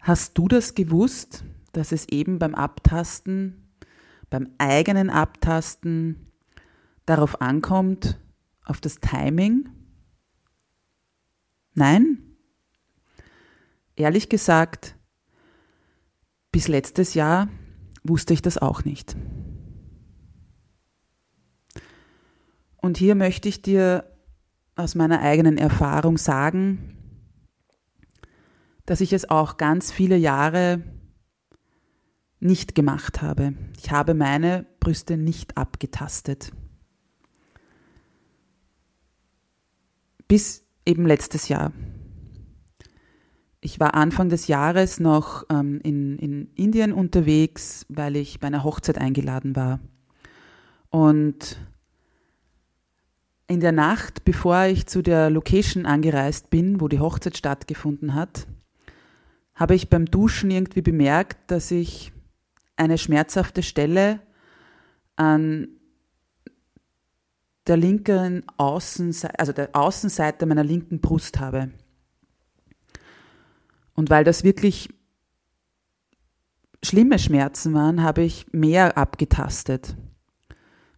Hast 0.00 0.38
du 0.38 0.46
das 0.46 0.74
gewusst, 0.74 1.44
dass 1.72 1.90
es 1.90 2.08
eben 2.08 2.38
beim 2.38 2.54
Abtasten, 2.54 3.72
beim 4.30 4.54
eigenen 4.58 5.10
Abtasten 5.10 6.30
darauf 7.06 7.40
ankommt, 7.40 8.20
auf 8.64 8.80
das 8.80 9.00
Timing? 9.00 9.68
Nein? 11.74 12.36
Ehrlich 13.96 14.28
gesagt, 14.28 14.94
bis 16.52 16.68
letztes 16.68 17.14
Jahr 17.14 17.48
wusste 18.08 18.34
ich 18.34 18.42
das 18.42 18.58
auch 18.58 18.84
nicht. 18.84 19.16
Und 22.76 22.98
hier 22.98 23.14
möchte 23.14 23.48
ich 23.48 23.62
dir 23.62 24.04
aus 24.76 24.94
meiner 24.94 25.20
eigenen 25.20 25.58
Erfahrung 25.58 26.18
sagen, 26.18 26.96
dass 28.84 29.00
ich 29.00 29.12
es 29.12 29.28
auch 29.28 29.56
ganz 29.56 29.90
viele 29.90 30.16
Jahre 30.16 30.82
nicht 32.38 32.74
gemacht 32.74 33.22
habe. 33.22 33.54
Ich 33.78 33.90
habe 33.90 34.14
meine 34.14 34.66
Brüste 34.78 35.16
nicht 35.16 35.56
abgetastet. 35.56 36.52
Bis 40.28 40.64
eben 40.84 41.06
letztes 41.06 41.48
Jahr. 41.48 41.72
Ich 43.66 43.80
war 43.80 43.94
Anfang 43.94 44.28
des 44.28 44.46
Jahres 44.46 45.00
noch 45.00 45.42
ähm, 45.50 45.80
in, 45.82 46.20
in 46.20 46.52
Indien 46.54 46.92
unterwegs, 46.92 47.84
weil 47.88 48.14
ich 48.14 48.38
bei 48.38 48.46
einer 48.46 48.62
Hochzeit 48.62 48.96
eingeladen 48.96 49.56
war. 49.56 49.80
Und 50.88 51.58
in 53.48 53.58
der 53.58 53.72
Nacht, 53.72 54.24
bevor 54.24 54.66
ich 54.66 54.86
zu 54.86 55.02
der 55.02 55.30
Location 55.30 55.84
angereist 55.84 56.48
bin, 56.48 56.80
wo 56.80 56.86
die 56.86 57.00
Hochzeit 57.00 57.36
stattgefunden 57.36 58.14
hat, 58.14 58.46
habe 59.56 59.74
ich 59.74 59.90
beim 59.90 60.06
Duschen 60.06 60.52
irgendwie 60.52 60.82
bemerkt, 60.82 61.50
dass 61.50 61.72
ich 61.72 62.12
eine 62.76 62.98
schmerzhafte 62.98 63.64
Stelle 63.64 64.20
an 65.16 65.66
der 67.66 67.78
linken 67.78 68.44
Außenseite, 68.58 69.40
also 69.40 69.52
der 69.52 69.70
Außenseite 69.72 70.46
meiner 70.46 70.62
linken 70.62 71.00
Brust 71.00 71.40
habe. 71.40 71.72
Und 73.96 74.10
weil 74.10 74.24
das 74.24 74.44
wirklich 74.44 74.90
schlimme 76.82 77.18
Schmerzen 77.18 77.74
waren, 77.74 78.02
habe 78.02 78.22
ich 78.22 78.46
mehr 78.52 78.96
abgetastet. 78.96 79.96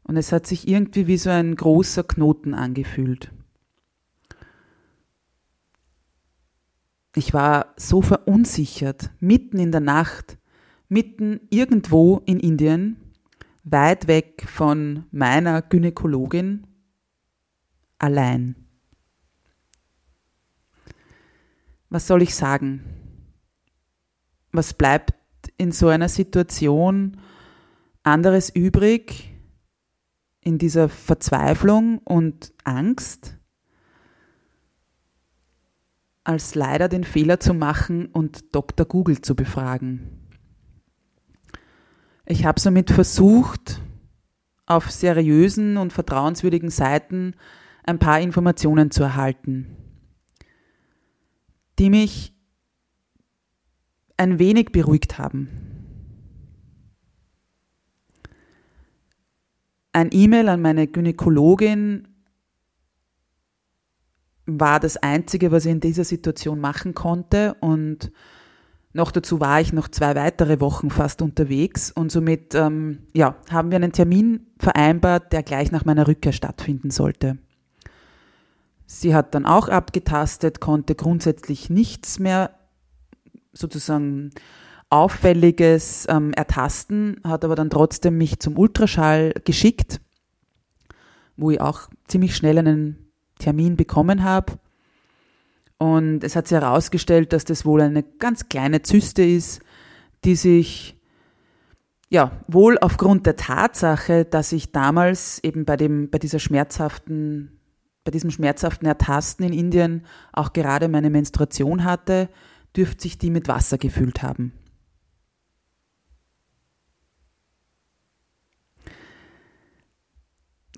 Und 0.02 0.16
es 0.16 0.32
hat 0.32 0.46
sich 0.46 0.68
irgendwie 0.68 1.06
wie 1.06 1.16
so 1.16 1.30
ein 1.30 1.54
großer 1.54 2.02
Knoten 2.04 2.54
angefühlt. 2.54 3.32
Ich 7.14 7.32
war 7.34 7.74
so 7.76 8.02
verunsichert, 8.02 9.10
mitten 9.20 9.58
in 9.58 9.72
der 9.72 9.80
Nacht, 9.80 10.38
mitten 10.88 11.40
irgendwo 11.50 12.22
in 12.26 12.38
Indien, 12.40 12.96
weit 13.64 14.08
weg 14.08 14.46
von 14.48 15.04
meiner 15.10 15.62
Gynäkologin, 15.62 16.66
allein. 17.98 18.67
Was 21.90 22.06
soll 22.06 22.22
ich 22.22 22.34
sagen? 22.34 22.84
Was 24.52 24.74
bleibt 24.74 25.14
in 25.56 25.72
so 25.72 25.88
einer 25.88 26.08
Situation 26.08 27.20
anderes 28.02 28.50
übrig, 28.50 29.34
in 30.40 30.58
dieser 30.58 30.88
Verzweiflung 30.88 31.98
und 31.98 32.52
Angst? 32.64 33.38
als 36.28 36.54
leider 36.54 36.90
den 36.90 37.04
Fehler 37.04 37.40
zu 37.40 37.54
machen 37.54 38.04
und 38.04 38.54
Dr. 38.54 38.84
Google 38.84 39.22
zu 39.22 39.34
befragen. 39.34 40.28
Ich 42.26 42.44
habe 42.44 42.60
somit 42.60 42.90
versucht, 42.90 43.80
auf 44.66 44.90
seriösen 44.90 45.78
und 45.78 45.90
vertrauenswürdigen 45.94 46.68
Seiten 46.68 47.34
ein 47.82 47.98
paar 47.98 48.20
Informationen 48.20 48.90
zu 48.90 49.02
erhalten. 49.02 49.87
Die 51.78 51.90
mich 51.90 52.34
ein 54.16 54.38
wenig 54.38 54.72
beruhigt 54.72 55.18
haben. 55.18 55.48
Ein 59.92 60.10
E-Mail 60.12 60.48
an 60.48 60.60
meine 60.60 60.86
Gynäkologin 60.86 62.08
war 64.46 64.80
das 64.80 64.96
Einzige, 64.96 65.52
was 65.52 65.66
ich 65.66 65.72
in 65.72 65.80
dieser 65.80 66.04
Situation 66.04 66.60
machen 66.60 66.94
konnte 66.94 67.54
und 67.60 68.10
noch 68.92 69.10
dazu 69.12 69.40
war 69.40 69.60
ich 69.60 69.72
noch 69.72 69.88
zwei 69.88 70.14
weitere 70.16 70.60
Wochen 70.60 70.90
fast 70.90 71.20
unterwegs 71.20 71.92
und 71.92 72.10
somit 72.10 72.54
ähm, 72.54 73.06
ja, 73.14 73.36
haben 73.50 73.70
wir 73.70 73.76
einen 73.76 73.92
Termin 73.92 74.46
vereinbart, 74.58 75.32
der 75.32 75.42
gleich 75.42 75.70
nach 75.70 75.84
meiner 75.84 76.08
Rückkehr 76.08 76.32
stattfinden 76.32 76.90
sollte. 76.90 77.38
Sie 78.90 79.14
hat 79.14 79.34
dann 79.34 79.44
auch 79.44 79.68
abgetastet, 79.68 80.60
konnte 80.60 80.94
grundsätzlich 80.94 81.68
nichts 81.68 82.18
mehr 82.18 82.58
sozusagen 83.52 84.30
Auffälliges 84.88 86.06
ähm, 86.08 86.32
ertasten, 86.32 87.20
hat 87.22 87.44
aber 87.44 87.54
dann 87.54 87.68
trotzdem 87.68 88.16
mich 88.16 88.40
zum 88.40 88.56
Ultraschall 88.56 89.34
geschickt, 89.44 90.00
wo 91.36 91.50
ich 91.50 91.60
auch 91.60 91.90
ziemlich 92.06 92.34
schnell 92.34 92.56
einen 92.56 93.12
Termin 93.38 93.76
bekommen 93.76 94.24
habe. 94.24 94.54
Und 95.76 96.24
es 96.24 96.34
hat 96.34 96.48
sich 96.48 96.58
herausgestellt, 96.58 97.34
dass 97.34 97.44
das 97.44 97.66
wohl 97.66 97.82
eine 97.82 98.02
ganz 98.02 98.48
kleine 98.48 98.80
Zyste 98.80 99.22
ist, 99.22 99.60
die 100.24 100.34
sich 100.34 100.96
ja 102.08 102.32
wohl 102.46 102.78
aufgrund 102.78 103.26
der 103.26 103.36
Tatsache, 103.36 104.24
dass 104.24 104.52
ich 104.52 104.72
damals 104.72 105.44
eben 105.44 105.66
bei 105.66 105.76
dem 105.76 106.08
bei 106.08 106.18
dieser 106.18 106.38
schmerzhaften 106.38 107.57
bei 108.08 108.10
diesem 108.10 108.30
schmerzhaften 108.30 108.86
Ertasten 108.86 109.44
in 109.44 109.52
Indien 109.52 110.06
auch 110.32 110.54
gerade 110.54 110.88
meine 110.88 111.10
Menstruation 111.10 111.84
hatte, 111.84 112.30
dürfte 112.74 113.02
sich 113.02 113.18
die 113.18 113.28
mit 113.28 113.48
Wasser 113.48 113.76
gefüllt 113.76 114.22
haben. 114.22 114.54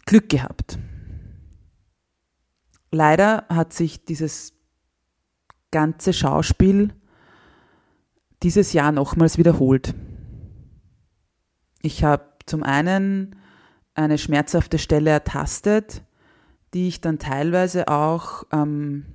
Glück 0.07 0.29
gehabt. 0.29 0.77
Leider 2.90 3.47
hat 3.49 3.75
sich 3.75 4.05
dieses 4.05 4.53
ganze 5.71 6.12
Schauspiel 6.12 6.93
dieses 8.43 8.73
Jahr 8.73 8.90
nochmals 8.90 9.38
wiederholt. 9.38 9.95
Ich 11.81 12.03
habe 12.03 12.25
zum 12.47 12.64
einen 12.64 13.37
eine 13.95 14.19
schmerzhafte 14.19 14.79
Stelle 14.79 15.11
ertastet, 15.11 16.03
die 16.74 16.88
ich 16.88 17.00
dann 17.00 17.18
teilweise 17.18 17.88
auch, 17.88 18.44
ähm, 18.52 19.06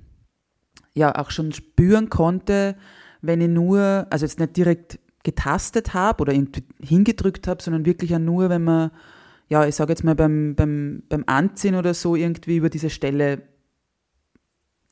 ja, 0.94 1.14
auch 1.16 1.30
schon 1.30 1.52
spüren 1.52 2.10
konnte, 2.10 2.76
wenn 3.22 3.40
ich 3.40 3.48
nur, 3.48 4.06
also 4.10 4.24
jetzt 4.24 4.38
nicht 4.38 4.56
direkt 4.56 4.98
getastet 5.22 5.94
habe 5.94 6.22
oder 6.22 6.32
hingedrückt 6.80 7.48
habe, 7.48 7.62
sondern 7.62 7.84
wirklich 7.84 8.10
ja 8.10 8.18
nur, 8.18 8.48
wenn 8.48 8.64
man, 8.64 8.90
ja, 9.48 9.66
ich 9.66 9.74
sage 9.74 9.92
jetzt 9.92 10.04
mal 10.04 10.14
beim, 10.14 10.54
beim, 10.54 11.02
beim 11.08 11.24
Anziehen 11.26 11.74
oder 11.74 11.94
so 11.94 12.14
irgendwie 12.14 12.56
über 12.56 12.70
diese 12.70 12.90
Stelle 12.90 13.42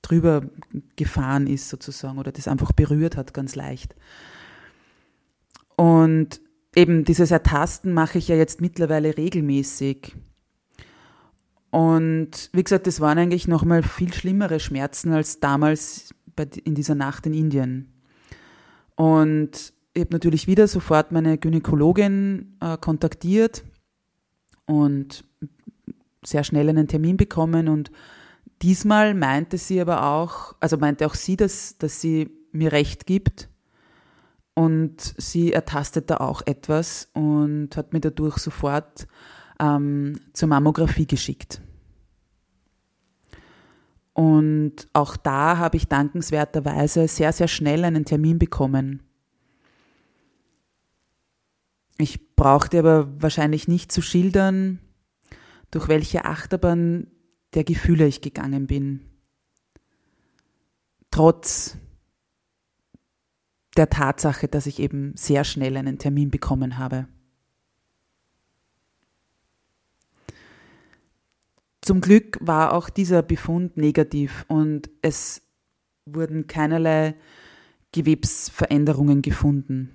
drüber 0.03 0.43
gefahren 0.97 1.47
ist 1.47 1.69
sozusagen 1.69 2.19
oder 2.19 2.33
das 2.33 2.49
einfach 2.49 2.73
berührt 2.73 3.17
hat 3.17 3.33
ganz 3.33 3.55
leicht. 3.55 3.95
Und 5.77 6.41
eben 6.77 7.05
dieses 7.05 7.31
Ertasten 7.31 7.93
mache 7.93 8.19
ich 8.19 8.29
ja 8.29 8.37
jetzt 8.37 8.61
mittlerweile 8.61 9.17
regelmäßig. 9.17 10.17
Und 11.75 12.51
wie 12.53 12.63
gesagt, 12.63 12.87
das 12.87 13.01
waren 13.01 13.19
eigentlich 13.19 13.49
nochmal 13.49 13.83
viel 13.83 14.15
schlimmere 14.15 14.61
Schmerzen 14.61 15.13
als 15.13 15.41
damals 15.41 16.15
bei, 16.37 16.47
in 16.63 16.77
dieser 16.77 16.95
Nacht 16.95 17.27
in 17.27 17.35
Indien. 17.35 17.93
Und 18.95 19.73
ich 19.93 20.03
habe 20.03 20.13
natürlich 20.13 20.47
wieder 20.47 20.69
sofort 20.69 21.11
meine 21.11 21.37
Gynäkologin 21.37 22.59
äh, 22.61 22.77
kontaktiert 22.77 23.65
und 24.67 25.25
sehr 26.25 26.45
schnell 26.45 26.69
einen 26.69 26.87
Termin 26.87 27.17
bekommen. 27.17 27.67
Und 27.67 27.91
diesmal 28.63 29.13
meinte 29.15 29.59
sie 29.59 29.81
aber 29.81 30.07
auch, 30.07 30.55
also 30.61 30.77
meinte 30.77 31.05
auch 31.07 31.15
sie, 31.15 31.37
dass, 31.37 31.77
dass 31.79 32.01
sie 32.01 32.31
mir 32.53 32.71
recht 32.71 33.05
gibt. 33.05 33.49
Und 34.55 35.17
sie 35.19 35.53
ertastet 35.53 36.09
da 36.09 36.19
auch 36.19 36.43
etwas 36.47 37.09
und 37.15 37.77
hat 37.77 37.93
mir 37.93 38.01
dadurch 38.01 38.39
sofort 38.39 39.09
ähm, 39.61 40.21
zur 40.33 40.49
Mammographie 40.49 41.07
geschickt. 41.07 41.61
Und 44.13 44.89
auch 44.93 45.17
da 45.17 45.59
habe 45.59 45.77
ich 45.77 45.89
dankenswerterweise 45.89 47.09
sehr, 47.09 47.33
sehr 47.33 47.49
schnell 47.49 47.85
einen 47.85 48.05
Termin 48.05 48.39
bekommen. 48.39 49.03
Ich 51.99 52.35
brauchte 52.37 52.79
aber 52.79 53.21
wahrscheinlich 53.21 53.69
nicht 53.69 53.91
zu 53.91 54.03
schildern, 54.03 54.79
durch 55.71 55.89
welche 55.89 56.25
Achterbahn 56.25 57.09
der 57.55 57.65
Gefühle 57.65 58.07
ich 58.07 58.21
gegangen 58.21 58.67
bin. 58.67 59.01
Trotz 61.11 61.77
der 63.77 63.91
Tatsache, 63.91 64.49
dass 64.49 64.67
ich 64.67 64.79
eben 64.79 65.17
sehr 65.17 65.45
schnell 65.45 65.77
einen 65.77 65.99
Termin 65.99 66.31
bekommen 66.31 66.79
habe. 66.79 67.09
Zum 71.85 72.01
Glück 72.01 72.39
war 72.41 72.73
auch 72.73 72.89
dieser 72.89 73.21
Befund 73.21 73.77
negativ 73.77 74.47
und 74.49 74.89
es 75.03 75.43
wurden 76.07 76.47
keinerlei 76.47 77.15
Gewebsveränderungen 77.93 79.21
gefunden. 79.21 79.91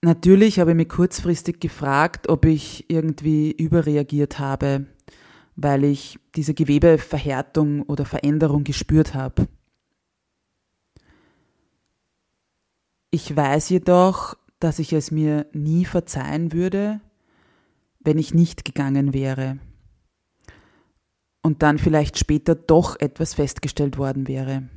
Natürlich 0.00 0.60
habe 0.60 0.70
ich 0.70 0.76
mich 0.76 0.90
kurzfristig 0.90 1.58
gefragt, 1.58 2.28
ob 2.28 2.44
ich 2.44 2.88
irgendwie 2.88 3.50
überreagiert 3.50 4.38
habe, 4.38 4.86
weil 5.56 5.82
ich 5.82 6.20
diese 6.36 6.54
Gewebeverhärtung 6.54 7.82
oder 7.82 8.04
Veränderung 8.04 8.62
gespürt 8.62 9.12
habe. 9.14 9.48
Ich 13.10 13.34
weiß 13.34 13.70
jedoch, 13.70 14.36
dass 14.60 14.78
ich 14.78 14.92
es 14.92 15.10
mir 15.10 15.46
nie 15.52 15.84
verzeihen 15.84 16.52
würde, 16.52 17.00
wenn 18.04 18.18
ich 18.18 18.34
nicht 18.34 18.64
gegangen 18.64 19.12
wäre 19.14 19.58
und 21.42 21.62
dann 21.62 21.78
vielleicht 21.78 22.18
später 22.18 22.54
doch 22.54 22.98
etwas 23.00 23.34
festgestellt 23.34 23.98
worden 23.98 24.28
wäre. 24.28 24.68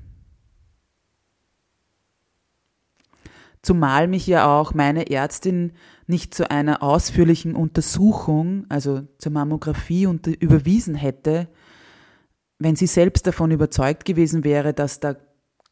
Zumal 3.61 4.07
mich 4.07 4.27
ja 4.27 4.59
auch 4.59 4.75
meine 4.75 5.09
Ärztin 5.09 5.71
nicht 6.05 6.35
zu 6.35 6.51
einer 6.51 6.83
ausführlichen 6.83 7.55
Untersuchung, 7.55 8.65
also 8.69 9.07
zur 9.17 9.31
Mammographie, 9.31 10.03
überwiesen 10.39 10.93
hätte, 10.93 11.47
wenn 12.59 12.75
sie 12.75 12.85
selbst 12.85 13.25
davon 13.25 13.49
überzeugt 13.49 14.05
gewesen 14.05 14.43
wäre, 14.43 14.73
dass 14.73 14.99
da 14.99 15.15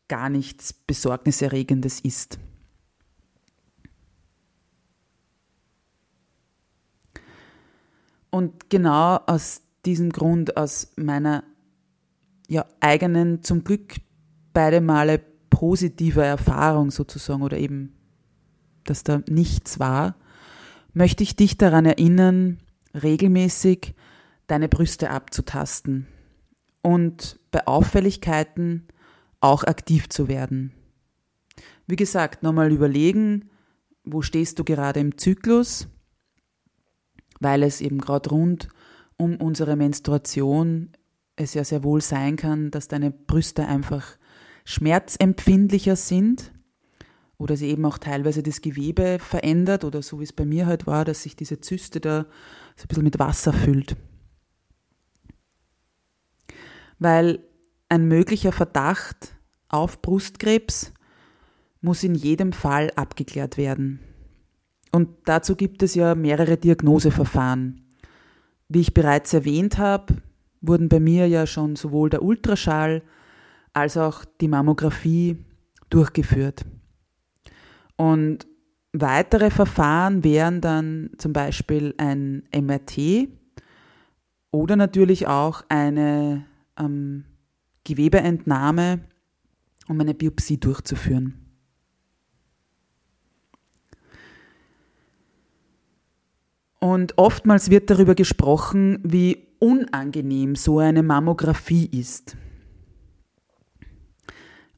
gar 0.07 0.29
nichts 0.29 0.73
Besorgniserregendes 0.73 1.99
ist. 1.99 2.39
Und 8.33 8.71
genau 8.71 9.19
aus 9.27 9.61
diesem 9.85 10.09
Grund, 10.11 10.57
aus 10.57 10.91
meiner 10.95 11.43
ja, 12.47 12.65
eigenen, 12.79 13.43
zum 13.43 13.63
Glück 13.63 13.97
beide 14.53 14.81
Male 14.81 15.21
positiver 15.51 16.25
Erfahrung 16.25 16.89
sozusagen 16.89 17.43
oder 17.43 17.57
eben, 17.59 17.93
dass 18.85 19.03
da 19.03 19.21
nichts 19.29 19.79
war, 19.79 20.15
möchte 20.93 21.21
ich 21.21 21.35
dich 21.35 21.59
daran 21.59 21.85
erinnern, 21.85 22.57
regelmäßig 22.95 23.93
deine 24.47 24.67
Brüste 24.67 25.11
abzutasten 25.11 26.07
und 26.81 27.39
bei 27.51 27.67
Auffälligkeiten 27.67 28.87
auch 29.41 29.63
aktiv 29.63 30.09
zu 30.09 30.27
werden. 30.27 30.71
Wie 31.85 31.97
gesagt, 31.97 32.41
nochmal 32.41 32.71
überlegen, 32.71 33.51
wo 34.03 34.23
stehst 34.23 34.57
du 34.57 34.63
gerade 34.63 35.01
im 35.01 35.19
Zyklus, 35.19 35.87
weil 37.43 37.63
es 37.63 37.81
eben 37.81 37.99
gerade 37.99 38.29
rund 38.29 38.69
um 39.17 39.35
unsere 39.37 39.75
Menstruation 39.75 40.91
es 41.35 41.53
ja 41.53 41.63
sehr 41.63 41.83
wohl 41.83 42.01
sein 42.01 42.35
kann, 42.35 42.71
dass 42.71 42.87
deine 42.87 43.11
Brüste 43.11 43.67
einfach 43.67 44.17
schmerzempfindlicher 44.65 45.95
sind 45.95 46.51
oder 47.37 47.57
sie 47.57 47.69
eben 47.69 47.85
auch 47.85 47.97
teilweise 47.97 48.43
das 48.43 48.61
Gewebe 48.61 49.17
verändert 49.19 49.83
oder 49.83 50.01
so 50.01 50.19
wie 50.19 50.23
es 50.23 50.33
bei 50.33 50.45
mir 50.45 50.65
halt 50.65 50.87
war, 50.87 51.05
dass 51.05 51.23
sich 51.23 51.35
diese 51.35 51.59
Zyste 51.59 51.99
da 51.99 52.25
so 52.75 52.83
ein 52.83 52.87
bisschen 52.87 53.03
mit 53.03 53.19
Wasser 53.19 53.53
füllt. 53.53 53.95
Weil 56.99 57.43
ein 57.89 58.07
möglicher 58.07 58.51
Verdacht 58.51 59.35
auf 59.67 60.01
Brustkrebs 60.01 60.93
muss 61.81 62.03
in 62.03 62.15
jedem 62.15 62.53
Fall 62.53 62.91
abgeklärt 62.95 63.57
werden. 63.57 63.99
Und 64.93 65.09
dazu 65.25 65.55
gibt 65.55 65.81
es 65.81 65.95
ja 65.95 66.13
mehrere 66.13 66.55
Diagnoseverfahren. 66.55 67.81
Wie 68.69 68.81
ich 68.81 68.93
bereits 68.93 69.33
erwähnt 69.33 69.79
habe, 69.79 70.17
wurden 70.61 70.87
bei 70.87 70.99
mir 70.99 71.27
ja 71.27 71.47
schon 71.47 71.75
sowohl 71.75 72.11
der 72.11 72.21
Ultraschall 72.21 73.01
als 73.73 73.97
auch 73.97 74.23
die 74.39 74.47
Mammographie 74.47 75.43
durchgeführt. 75.89 76.65
Und 77.95 78.45
weitere 78.91 79.49
Verfahren 79.49 80.23
wären 80.23 80.61
dann 80.61 81.09
zum 81.17 81.33
Beispiel 81.33 81.95
ein 81.97 82.43
MRT 82.55 83.29
oder 84.51 84.75
natürlich 84.75 85.25
auch 85.27 85.63
eine 85.69 86.45
ähm, 86.77 87.25
Gewebeentnahme, 87.83 88.99
um 89.87 89.99
eine 89.99 90.13
Biopsie 90.13 90.59
durchzuführen. 90.59 91.42
Und 96.83 97.17
oftmals 97.17 97.69
wird 97.69 97.89
darüber 97.89 98.13
gesprochen, 98.13 98.99
wie 99.03 99.47
unangenehm 99.59 100.57
so 100.57 100.79
eine 100.79 101.01
Mammographie 101.01 101.85
ist. 101.85 102.35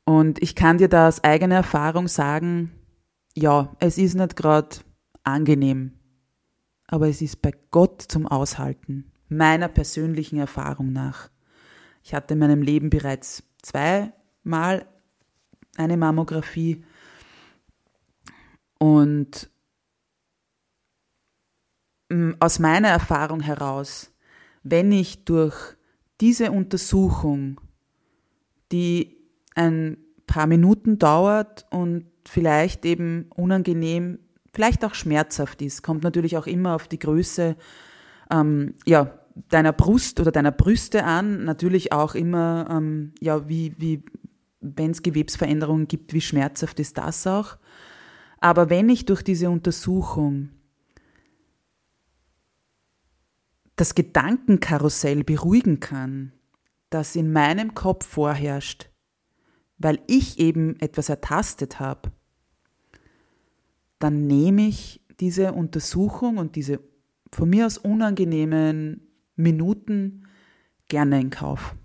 Und 0.03 0.39
ich 0.43 0.53
kann 0.53 0.77
dir 0.77 0.87
da 0.87 1.07
aus 1.07 1.23
eigener 1.23 1.55
Erfahrung 1.55 2.07
sagen, 2.07 2.69
ja, 3.33 3.75
es 3.79 3.97
ist 3.97 4.13
nicht 4.13 4.35
gerade 4.35 4.75
angenehm, 5.23 5.93
aber 6.85 7.09
es 7.09 7.23
ist 7.23 7.41
bei 7.41 7.53
Gott 7.71 8.03
zum 8.03 8.27
Aushalten, 8.27 9.11
meiner 9.27 9.67
persönlichen 9.67 10.37
Erfahrung 10.37 10.93
nach. 10.93 11.31
Ich 12.03 12.13
hatte 12.13 12.35
in 12.35 12.39
meinem 12.39 12.61
Leben 12.61 12.91
bereits 12.91 13.41
zweimal 13.63 14.85
eine 15.75 15.97
Mammographie 15.97 16.83
und 18.77 19.49
aus 22.39 22.59
meiner 22.59 22.89
Erfahrung 22.89 23.39
heraus, 23.39 24.11
wenn 24.63 24.91
ich 24.91 25.25
durch 25.25 25.55
diese 26.21 26.51
Untersuchung, 26.51 27.59
die 28.71 29.17
ein 29.55 29.97
paar 30.27 30.47
Minuten 30.47 30.97
dauert 30.99 31.65
und 31.69 32.05
vielleicht 32.27 32.85
eben 32.85 33.25
unangenehm, 33.35 34.19
vielleicht 34.53 34.85
auch 34.85 34.95
schmerzhaft 34.95 35.61
ist, 35.61 35.83
kommt 35.83 36.03
natürlich 36.03 36.37
auch 36.37 36.47
immer 36.47 36.75
auf 36.75 36.87
die 36.87 36.99
Größe 36.99 37.55
ähm, 38.31 38.75
ja, 38.85 39.19
deiner 39.49 39.73
Brust 39.73 40.19
oder 40.19 40.31
deiner 40.31 40.51
Brüste 40.51 41.03
an, 41.03 41.43
natürlich 41.43 41.91
auch 41.91 42.15
immer, 42.15 42.67
ähm, 42.71 43.13
ja, 43.19 43.47
wie, 43.49 43.73
wie 43.77 44.03
wenn 44.61 44.91
es 44.91 45.03
Gewebsveränderungen 45.03 45.87
gibt, 45.87 46.13
wie 46.13 46.21
schmerzhaft 46.21 46.79
ist 46.79 46.97
das 46.97 47.27
auch. 47.27 47.57
Aber 48.39 48.69
wenn 48.69 48.89
ich 48.89 49.05
durch 49.05 49.21
diese 49.21 49.49
Untersuchung 49.49 50.49
das 53.75 53.95
Gedankenkarussell 53.95 55.23
beruhigen 55.23 55.79
kann, 55.79 56.31
das 56.89 57.15
in 57.15 57.31
meinem 57.31 57.73
Kopf 57.75 58.05
vorherrscht, 58.05 58.89
weil 59.77 59.99
ich 60.07 60.39
eben 60.39 60.79
etwas 60.79 61.09
ertastet 61.09 61.79
habe, 61.79 62.11
dann 63.99 64.27
nehme 64.27 64.67
ich 64.67 65.01
diese 65.19 65.53
Untersuchung 65.53 66.37
und 66.37 66.55
diese 66.55 66.79
von 67.31 67.49
mir 67.49 67.65
aus 67.65 67.77
unangenehmen 67.77 69.07
Minuten 69.35 70.27
gerne 70.87 71.19
in 71.19 71.29
Kauf. 71.29 71.75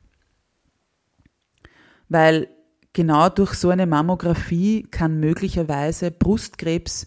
Weil 2.09 2.49
genau 2.93 3.29
durch 3.29 3.55
so 3.55 3.71
eine 3.71 3.87
Mammographie 3.87 4.83
kann 4.83 5.19
möglicherweise 5.19 6.11
Brustkrebs 6.11 7.07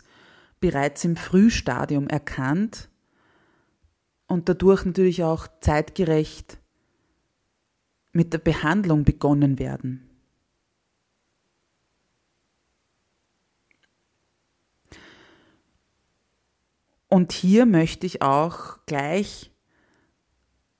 bereits 0.60 1.06
im 1.06 1.15
Frühstadium 1.15 2.08
erkannt 2.08 2.89
und 4.34 4.50
dadurch 4.50 4.84
natürlich 4.84 5.24
auch 5.24 5.48
zeitgerecht 5.62 6.58
mit 8.13 8.34
der 8.34 8.39
Behandlung 8.39 9.04
begonnen 9.04 9.60
werden. 9.60 10.10
Und 17.10 17.32
hier 17.32 17.67
möchte 17.67 18.08
ich 18.08 18.24
auch 18.24 18.80
gleich 18.88 19.52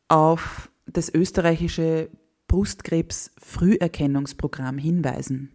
auf 0.08 0.72
das 0.88 1.13
österreichische 1.13 2.10
Brustkrebs-Früherkennungsprogramm 2.48 4.80
hinweisen. 4.80 5.52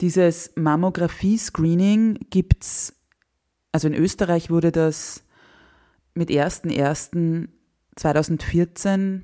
Dieses 0.00 0.52
Mammographie-Screening 0.54 2.26
gibt 2.30 2.62
es, 2.62 2.94
also 3.72 3.88
in 3.88 3.94
Österreich 3.94 4.50
wurde 4.50 4.70
das 4.70 5.24
mit 6.14 6.30
01.01.2014 6.30 9.20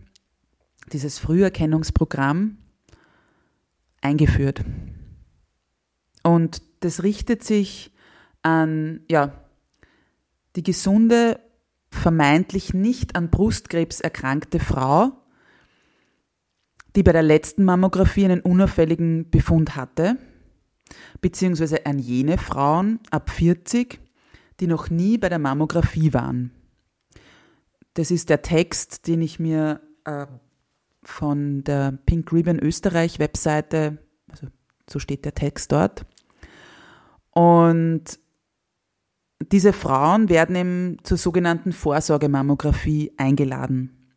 dieses 0.92 1.18
Früherkennungsprogramm 1.18 2.58
eingeführt. 4.00 4.62
Und 6.22 6.62
das 6.80 7.02
richtet 7.02 7.44
sich 7.44 7.92
an 8.42 9.00
ja, 9.10 9.32
die 10.54 10.62
gesunde 10.62 11.40
vermeintlich 11.90 12.74
nicht 12.74 13.16
an 13.16 13.30
Brustkrebs 13.30 14.00
erkrankte 14.00 14.60
Frau, 14.60 15.12
die 16.94 17.02
bei 17.02 17.12
der 17.12 17.22
letzten 17.22 17.64
Mammographie 17.64 18.24
einen 18.24 18.40
unauffälligen 18.40 19.30
Befund 19.30 19.76
hatte, 19.76 20.16
beziehungsweise 21.20 21.84
an 21.84 21.98
jene 21.98 22.38
Frauen 22.38 23.00
ab 23.10 23.30
40, 23.30 24.00
die 24.60 24.66
noch 24.66 24.88
nie 24.88 25.18
bei 25.18 25.28
der 25.28 25.38
Mammographie 25.38 26.14
waren. 26.14 26.52
Das 27.96 28.10
ist 28.10 28.28
der 28.28 28.42
Text, 28.42 29.06
den 29.06 29.22
ich 29.22 29.40
mir 29.40 29.80
äh, 30.04 30.26
von 31.02 31.64
der 31.64 31.98
Pink 32.04 32.30
Ribbon 32.30 32.58
Österreich 32.58 33.18
Webseite, 33.18 33.96
also 34.30 34.48
so 34.88 34.98
steht 34.98 35.24
der 35.24 35.34
Text 35.34 35.72
dort. 35.72 36.04
Und 37.30 38.04
diese 39.40 39.72
Frauen 39.72 40.28
werden 40.28 40.56
eben 40.56 40.98
zur 41.04 41.16
sogenannten 41.16 41.72
Vorsorgemammographie 41.72 43.14
eingeladen. 43.16 44.12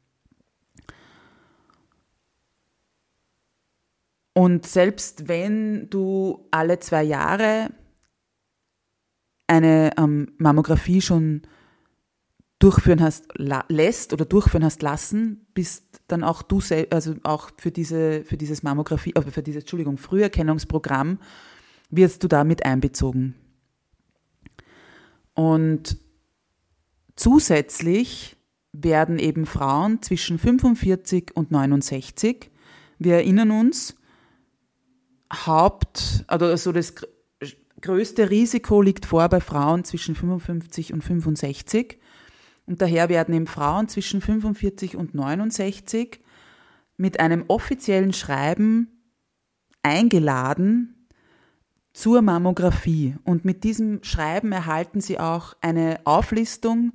Und 4.34 4.66
selbst 4.66 5.30
wenn 5.30 5.90
du 5.90 6.50
alle 6.52 6.80
zwei 6.80 7.04
Jahre 7.04 7.70
eine 9.48 9.92
ähm, 9.98 10.34
Mammographie 10.38 11.00
schon 11.00 11.44
durchführen 12.60 13.02
hast 13.02 13.26
lässt 13.38 14.12
oder 14.14 14.26
durchführen 14.26 14.66
hast 14.66 14.82
lassen, 14.82 15.48
bist 15.54 16.02
dann 16.08 16.24
auch 16.24 16.42
du 16.42 16.62
also 16.92 17.16
auch 17.24 17.52
für 17.58 17.72
diese 17.72 18.24
für 18.26 18.38
dieses 18.38 18.64
Mammographie 18.64 19.14
äh, 19.16 19.22
für 19.22 19.42
dieses 19.42 19.64
Entschuldigung 19.64 19.98
Früherkennungsprogramm 19.98 21.20
wirst 21.90 22.24
du 22.24 22.28
damit 22.28 22.66
einbezogen. 22.66 23.36
Und 25.34 25.98
zusätzlich 27.16 28.36
werden 28.74 29.20
eben 29.20 29.46
Frauen 29.46 30.02
zwischen 30.02 30.38
45 30.38 31.32
und 31.36 31.52
69, 31.52 32.52
wir 33.00 33.16
erinnern 33.16 33.52
uns, 33.52 33.96
Haupt, 35.32 36.26
also 36.28 36.72
das 36.72 36.96
größte 37.82 38.30
Risiko 38.30 38.82
liegt 38.82 39.06
vor 39.06 39.30
bei 39.30 39.40
Frauen 39.40 39.84
zwischen 39.84 40.16
55 40.16 40.92
und 40.94 41.04
65. 41.04 41.99
Und 42.70 42.82
daher 42.84 43.10
werden 43.10 43.34
eben 43.34 43.48
Frauen 43.48 43.88
zwischen 43.88 44.22
45 44.22 44.96
und 44.96 45.16
69 45.16 46.20
mit 46.98 47.20
einem 47.20 47.46
offiziellen 47.48 48.14
Schreiben 48.14 48.90
eingeladen, 49.82 51.08
zur 51.94 52.22
Mammographie. 52.22 53.16
Und 53.24 53.44
mit 53.44 53.64
diesem 53.64 54.04
Schreiben 54.04 54.52
erhalten 54.52 55.02
Sie 55.02 55.20
auch 55.20 55.56
eine 55.62 56.02
Auflistung 56.04 56.94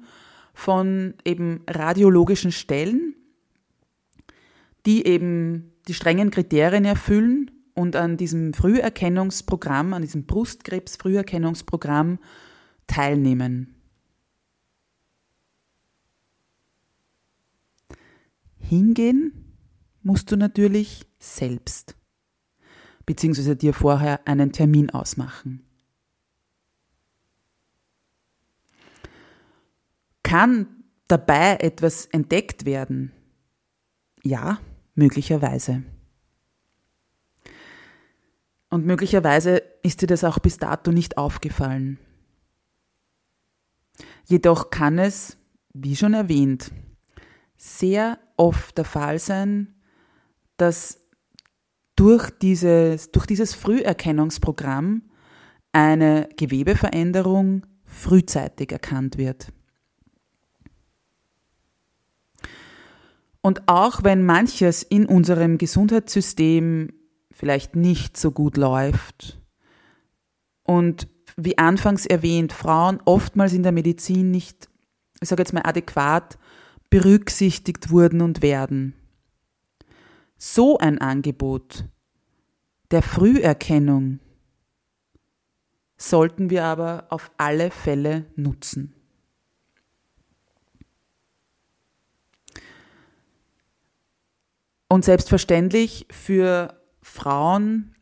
von 0.52 1.14
eben 1.24 1.64
radiologischen 1.68 2.52
Stellen, 2.52 3.16
die 4.86 5.04
eben 5.04 5.72
die 5.88 5.94
strengen 5.94 6.30
Kriterien 6.30 6.84
erfüllen 6.84 7.50
und 7.74 7.96
an 7.96 8.16
diesem 8.16 8.54
Früherkennungsprogramm, 8.54 9.92
an 9.92 10.02
diesem 10.02 10.24
Brustkrebs-Früherkennungsprogramm 10.24 12.20
teilnehmen. 12.86 13.74
Hingehen 18.74 19.54
musst 20.02 20.32
du 20.32 20.36
natürlich 20.36 21.06
selbst 21.20 21.94
beziehungsweise 23.06 23.54
dir 23.54 23.72
vorher 23.72 24.26
einen 24.26 24.50
Termin 24.50 24.90
ausmachen. 24.90 25.64
Kann 30.24 30.66
dabei 31.06 31.58
etwas 31.60 32.06
entdeckt 32.06 32.64
werden? 32.64 33.12
Ja, 34.24 34.58
möglicherweise. 34.96 35.84
Und 38.70 38.86
möglicherweise 38.86 39.62
ist 39.84 40.02
dir 40.02 40.08
das 40.08 40.24
auch 40.24 40.40
bis 40.40 40.58
dato 40.58 40.90
nicht 40.90 41.16
aufgefallen. 41.16 42.00
Jedoch 44.24 44.70
kann 44.70 44.98
es, 44.98 45.36
wie 45.74 45.94
schon 45.94 46.14
erwähnt, 46.14 46.72
sehr 47.56 48.18
oft 48.36 48.76
der 48.78 48.84
Fall 48.84 49.18
sein, 49.18 49.74
dass 50.56 51.00
durch 51.96 52.30
dieses, 52.30 53.10
durch 53.12 53.26
dieses 53.26 53.54
Früherkennungsprogramm 53.54 55.02
eine 55.72 56.28
Gewebeveränderung 56.36 57.66
frühzeitig 57.84 58.72
erkannt 58.72 59.18
wird. 59.18 59.52
Und 63.40 63.68
auch 63.68 64.02
wenn 64.02 64.24
manches 64.24 64.82
in 64.82 65.06
unserem 65.06 65.58
Gesundheitssystem 65.58 66.92
vielleicht 67.30 67.76
nicht 67.76 68.16
so 68.16 68.30
gut 68.30 68.56
läuft 68.56 69.38
und 70.62 71.08
wie 71.36 71.58
anfangs 71.58 72.06
erwähnt, 72.06 72.52
Frauen 72.52 73.00
oftmals 73.04 73.52
in 73.52 73.62
der 73.62 73.72
Medizin 73.72 74.30
nicht, 74.30 74.68
ich 75.20 75.28
sage 75.28 75.42
jetzt 75.42 75.52
mal, 75.52 75.62
adäquat 75.64 76.38
berücksichtigt 76.94 77.90
wurden 77.90 78.20
und 78.20 78.40
werden. 78.40 78.94
So 80.36 80.78
ein 80.78 81.00
Angebot 81.00 81.86
der 82.92 83.02
Früherkennung 83.02 84.20
sollten 85.96 86.50
wir 86.50 86.62
aber 86.62 87.08
auf 87.10 87.32
alle 87.36 87.72
Fälle 87.72 88.26
nutzen. 88.36 88.94
Und 94.86 95.04
selbstverständlich 95.04 96.06
für 96.12 96.80
Frauen, 97.02 97.96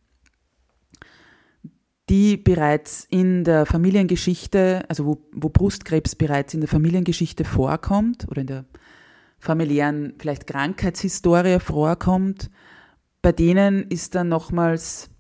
die 2.11 2.37
bereits 2.37 3.07
in 3.09 3.45
der 3.45 3.65
Familiengeschichte, 3.65 4.85
also 4.91 5.07
wo, 5.07 5.27
wo 5.33 5.49
Brustkrebs 5.49 6.15
bereits 6.15 6.53
in 6.53 6.61
der 6.61 6.69
Familiengeschichte 6.69 7.47
vorkommt 7.47 8.29
oder 8.29 8.43
in 8.43 8.47
der 8.49 8.67
familiären 9.43 10.15
vielleicht 10.21 10.47
Krankheitshistorie 10.47 11.59
vorkommt, 11.59 12.49
bei 13.23 13.33
denen 13.33 13.83
ist 13.89 14.15
dann 14.15 14.29
nochmals 14.29 15.11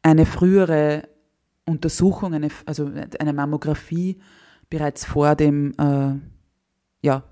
eine 0.00 0.24
frühere 0.24 1.06
Untersuchung, 1.66 2.32
eine, 2.32 2.48
also 2.64 2.90
eine 3.18 3.34
Mammographie 3.34 4.18
bereits 4.70 5.04
vor 5.04 5.34
dem 5.34 5.74
äh, 5.78 6.14
ja, 7.06 7.24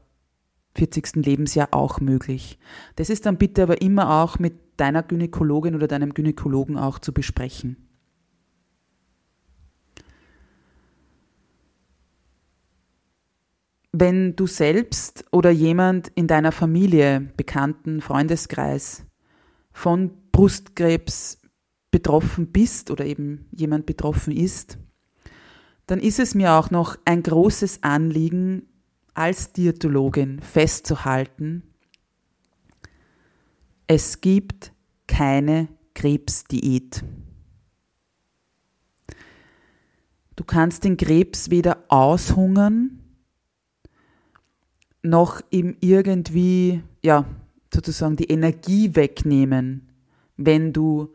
40. 0.76 1.16
Lebensjahr 1.24 1.68
auch 1.70 2.00
möglich. 2.00 2.58
Das 2.96 3.08
ist 3.08 3.24
dann 3.24 3.38
bitte 3.38 3.62
aber 3.62 3.80
immer 3.80 4.22
auch 4.22 4.38
mit 4.38 4.54
deiner 4.76 5.02
Gynäkologin 5.02 5.74
oder 5.74 5.88
deinem 5.88 6.12
Gynäkologen 6.12 6.76
auch 6.76 6.98
zu 6.98 7.14
besprechen. 7.14 7.83
Wenn 13.96 14.34
du 14.34 14.48
selbst 14.48 15.24
oder 15.30 15.50
jemand 15.50 16.08
in 16.16 16.26
deiner 16.26 16.50
Familie, 16.50 17.30
Bekannten, 17.36 18.00
Freundeskreis 18.00 19.04
von 19.70 20.10
Brustkrebs 20.32 21.40
betroffen 21.92 22.50
bist 22.50 22.90
oder 22.90 23.06
eben 23.06 23.46
jemand 23.52 23.86
betroffen 23.86 24.36
ist, 24.36 24.78
dann 25.86 26.00
ist 26.00 26.18
es 26.18 26.34
mir 26.34 26.54
auch 26.54 26.72
noch 26.72 26.98
ein 27.04 27.22
großes 27.22 27.84
Anliegen, 27.84 28.66
als 29.14 29.52
Diätologin 29.52 30.40
festzuhalten, 30.40 31.62
es 33.86 34.20
gibt 34.20 34.72
keine 35.06 35.68
Krebsdiät. 35.94 37.04
Du 40.34 40.42
kannst 40.42 40.82
den 40.82 40.96
Krebs 40.96 41.50
weder 41.50 41.84
aushungern, 41.86 43.03
noch 45.04 45.40
ihm 45.50 45.76
irgendwie, 45.80 46.82
ja, 47.02 47.26
sozusagen 47.72 48.16
die 48.16 48.30
Energie 48.30 48.94
wegnehmen, 48.94 49.88
wenn 50.36 50.72
du 50.72 51.14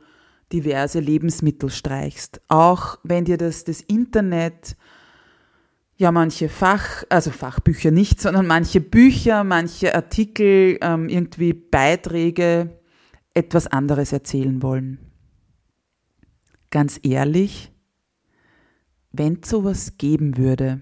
diverse 0.54 1.00
Lebensmittel 1.00 1.70
streichst. 1.70 2.42
Auch 2.48 3.00
wenn 3.04 3.26
dir 3.26 3.38
das, 3.38 3.64
das 3.64 3.82
Internet 3.82 4.76
ja 5.98 6.12
manche 6.12 6.50
Fach, 6.50 7.04
also 7.10 7.32
Fachbücher 7.32 7.92
nicht, 7.92 8.22
sondern 8.22 8.48
manche 8.48 8.80
Bücher, 8.80 9.44
manche 9.44 9.94
Artikel, 9.96 10.78
ähm, 10.82 11.10
irgendwie 11.10 11.54
Beiträge 11.54 12.80
etwas 13.34 13.68
anderes 13.68 14.12
erzählen 14.12 14.62
wollen. 14.62 15.00
Ganz 16.72 17.00
ehrlich, 17.04 17.72
wenn 19.12 19.40
es 19.42 19.50
sowas 19.50 19.98
geben 19.98 20.38
würde, 20.38 20.80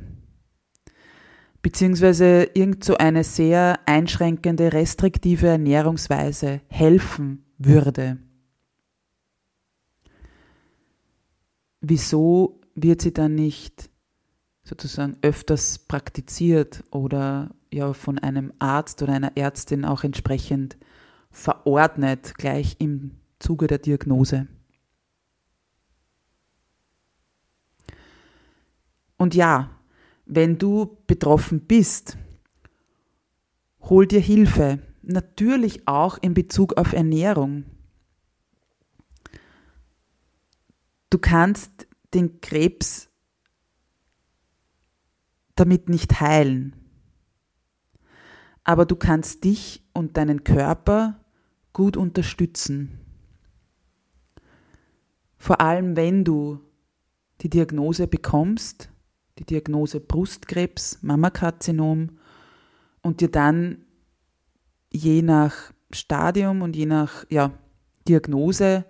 beziehungsweise 1.67 2.49
irgend 2.53 2.85
so 2.85 2.95
eine 2.95 3.25
sehr 3.25 3.81
einschränkende, 3.85 4.71
restriktive 4.71 5.47
Ernährungsweise 5.47 6.61
helfen 6.69 7.43
würde, 7.57 8.19
wieso 11.81 12.61
wird 12.73 13.01
sie 13.01 13.13
dann 13.13 13.35
nicht 13.35 13.89
sozusagen 14.63 15.17
öfters 15.21 15.77
praktiziert 15.77 16.85
oder 16.89 17.53
ja 17.69 17.91
von 17.91 18.17
einem 18.17 18.53
Arzt 18.59 19.03
oder 19.03 19.11
einer 19.11 19.35
Ärztin 19.35 19.83
auch 19.83 20.05
entsprechend 20.05 20.77
verordnet, 21.31 22.35
gleich 22.37 22.77
im 22.79 23.11
Zuge 23.39 23.67
der 23.67 23.79
Diagnose. 23.79 24.47
Und 29.17 29.35
ja, 29.35 29.76
wenn 30.27 30.57
du 30.57 30.97
betroffen 31.07 31.61
bist, 31.61 32.17
hol 33.81 34.05
dir 34.05 34.19
Hilfe, 34.19 34.79
natürlich 35.01 35.87
auch 35.87 36.17
in 36.21 36.33
Bezug 36.33 36.77
auf 36.77 36.93
Ernährung. 36.93 37.65
Du 41.09 41.17
kannst 41.17 41.87
den 42.13 42.41
Krebs 42.41 43.09
damit 45.55 45.89
nicht 45.89 46.19
heilen. 46.19 46.75
Aber 48.63 48.85
du 48.85 48.95
kannst 48.95 49.43
dich 49.45 49.83
und 49.93 50.17
deinen 50.17 50.43
Körper 50.43 51.23
gut 51.71 51.95
unterstützen. 51.95 52.99
Vor 55.37 55.61
allem 55.61 55.95
wenn 55.95 56.25
du 56.25 56.59
die 57.41 57.49
Diagnose 57.49 58.07
bekommst, 58.07 58.89
die 59.39 59.45
Diagnose 59.45 59.99
Brustkrebs, 59.99 60.99
Mammakarzinom 61.01 62.17
und 63.01 63.21
dir 63.21 63.29
dann 63.29 63.85
je 64.91 65.21
nach 65.21 65.73
Stadium 65.91 66.61
und 66.61 66.75
je 66.75 66.85
nach 66.85 67.25
ja, 67.29 67.51
Diagnose 68.07 68.85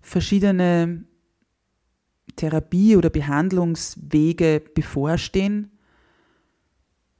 verschiedene 0.00 1.04
Therapie- 2.36 2.96
oder 2.96 3.10
Behandlungswege 3.10 4.62
bevorstehen, 4.74 5.72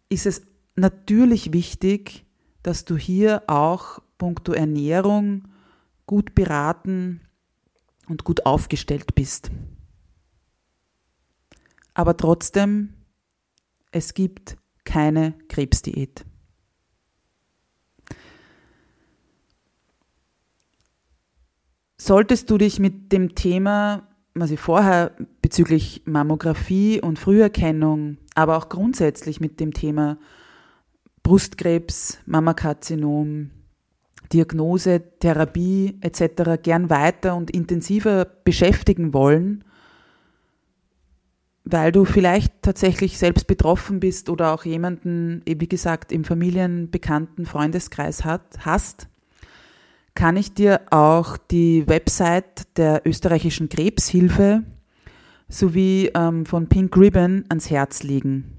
ist 0.09 0.27
es 0.27 0.43
natürlich 0.77 1.53
wichtig, 1.53 2.25
dass 2.63 2.85
du 2.85 2.97
hier 2.97 3.43
auch 3.47 4.01
puncto 4.17 4.53
Ernährung 4.53 5.49
gut 6.07 6.35
beraten 6.35 7.21
und 8.09 8.25
gut 8.25 8.47
aufgestellt 8.47 9.15
bist. 9.15 9.51
Aber 11.99 12.17
trotzdem, 12.17 12.91
es 13.91 14.15
gibt 14.15 14.57
keine 14.85 15.35
Krebsdiät. 15.49 16.25
Solltest 21.97 22.51
du 22.51 22.57
dich 22.57 22.79
mit 22.79 23.11
dem 23.11 23.35
Thema, 23.35 24.07
was 24.33 24.53
ich 24.53 24.61
vorher 24.61 25.17
bezüglich 25.43 26.03
Mammographie 26.05 27.01
und 27.01 27.19
Früherkennung, 27.19 28.19
aber 28.37 28.59
auch 28.59 28.69
grundsätzlich 28.69 29.41
mit 29.41 29.59
dem 29.59 29.75
Thema 29.75 30.19
Brustkrebs, 31.25 32.21
Mammakarzinom, 32.27 33.51
Diagnose, 34.33 35.03
Therapie 35.19 35.99
etc. 36.01 36.63
gern 36.63 36.91
weiter 36.91 37.35
und 37.35 37.51
intensiver 37.51 38.25
beschäftigen 38.25 39.13
wollen, 39.13 39.65
weil 41.71 41.93
du 41.93 42.05
vielleicht 42.05 42.63
tatsächlich 42.63 43.19
selbst 43.19 43.47
betroffen 43.47 44.01
bist 44.01 44.31
oder 44.31 44.55
auch 44.55 44.65
jemanden, 44.65 45.43
wie 45.47 45.69
gesagt, 45.69 46.13
im 46.13 46.25
Familienbekannten 46.25 47.45
Freundeskreis 47.45 48.25
hat, 48.25 48.43
hast, 48.61 49.09
kann 50.15 50.37
ich 50.37 50.55
dir 50.55 50.81
auch 50.91 51.37
die 51.37 51.87
Website 51.87 52.77
der 52.79 53.03
österreichischen 53.05 53.69
Krebshilfe 53.69 54.63
sowie 55.49 56.11
ähm, 56.15 56.47
von 56.47 56.69
Pink 56.69 56.97
Ribbon 56.97 57.45
ans 57.49 57.71
Herz 57.71 58.03
legen. 58.03 58.57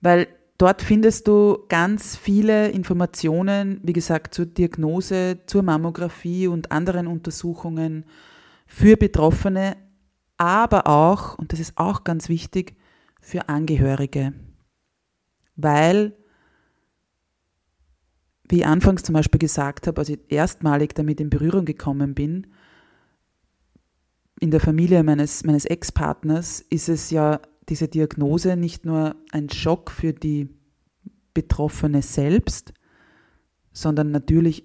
Weil 0.00 0.28
dort 0.56 0.82
findest 0.82 1.26
du 1.26 1.58
ganz 1.68 2.16
viele 2.16 2.68
Informationen, 2.70 3.80
wie 3.82 3.92
gesagt, 3.92 4.34
zur 4.34 4.46
Diagnose, 4.46 5.38
zur 5.46 5.62
Mammographie 5.62 6.46
und 6.46 6.70
anderen 6.70 7.08
Untersuchungen 7.08 8.04
für 8.66 8.96
Betroffene, 8.96 9.76
aber 10.38 10.86
auch, 10.86 11.38
und 11.38 11.52
das 11.52 11.60
ist 11.60 11.76
auch 11.76 12.04
ganz 12.04 12.28
wichtig, 12.28 12.76
für 13.20 13.48
Angehörige. 13.48 14.32
Weil 15.56 16.16
wie 18.48 18.60
ich 18.60 18.66
anfangs 18.66 19.02
zum 19.02 19.12
Beispiel 19.12 19.38
gesagt 19.38 19.86
habe, 19.86 20.00
als 20.00 20.08
ich 20.08 20.20
erstmalig 20.28 20.94
damit 20.94 21.20
in 21.20 21.30
Berührung 21.30 21.64
gekommen 21.64 22.14
bin, 22.14 22.46
in 24.40 24.50
der 24.50 24.60
Familie 24.60 25.02
meines, 25.02 25.44
meines 25.44 25.64
Ex-Partners 25.64 26.60
ist 26.70 26.88
es 26.88 27.10
ja 27.10 27.40
diese 27.68 27.88
Diagnose 27.88 28.56
nicht 28.56 28.86
nur 28.86 29.16
ein 29.32 29.50
Schock 29.50 29.90
für 29.90 30.12
die 30.12 30.48
Betroffene 31.34 32.02
selbst, 32.02 32.72
sondern 33.72 34.10
natürlich 34.10 34.64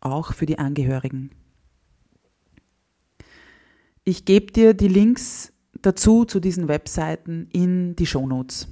auch 0.00 0.34
für 0.34 0.46
die 0.46 0.58
Angehörigen. 0.58 1.30
Ich 4.08 4.24
gebe 4.24 4.52
dir 4.52 4.72
die 4.72 4.86
Links 4.86 5.52
dazu 5.82 6.24
zu 6.24 6.38
diesen 6.38 6.68
Webseiten 6.68 7.48
in 7.52 7.96
die 7.96 8.06
Shownotes. 8.06 8.68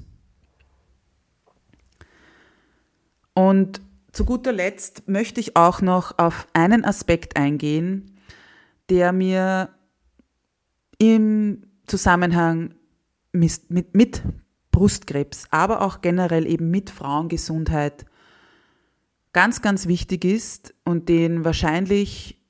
Und 3.34 3.80
zu 4.12 4.24
guter 4.24 4.52
Letzt 4.52 5.08
möchte 5.08 5.40
ich 5.40 5.56
auch 5.56 5.80
noch 5.80 6.16
auf 6.20 6.46
einen 6.52 6.84
Aspekt 6.84 7.36
eingehen, 7.36 8.16
der 8.90 9.12
mir 9.12 9.70
im 10.98 11.66
Zusammenhang 11.88 12.76
mit, 13.32 13.68
mit, 13.70 13.92
mit 13.96 14.22
Brustkrebs, 14.70 15.48
aber 15.50 15.82
auch 15.82 16.00
generell 16.00 16.46
eben 16.46 16.70
mit 16.70 16.90
Frauengesundheit 16.90 18.06
ganz, 19.32 19.62
ganz 19.62 19.88
wichtig 19.88 20.24
ist 20.24 20.74
und 20.84 21.08
den 21.08 21.44
wahrscheinlich 21.44 22.40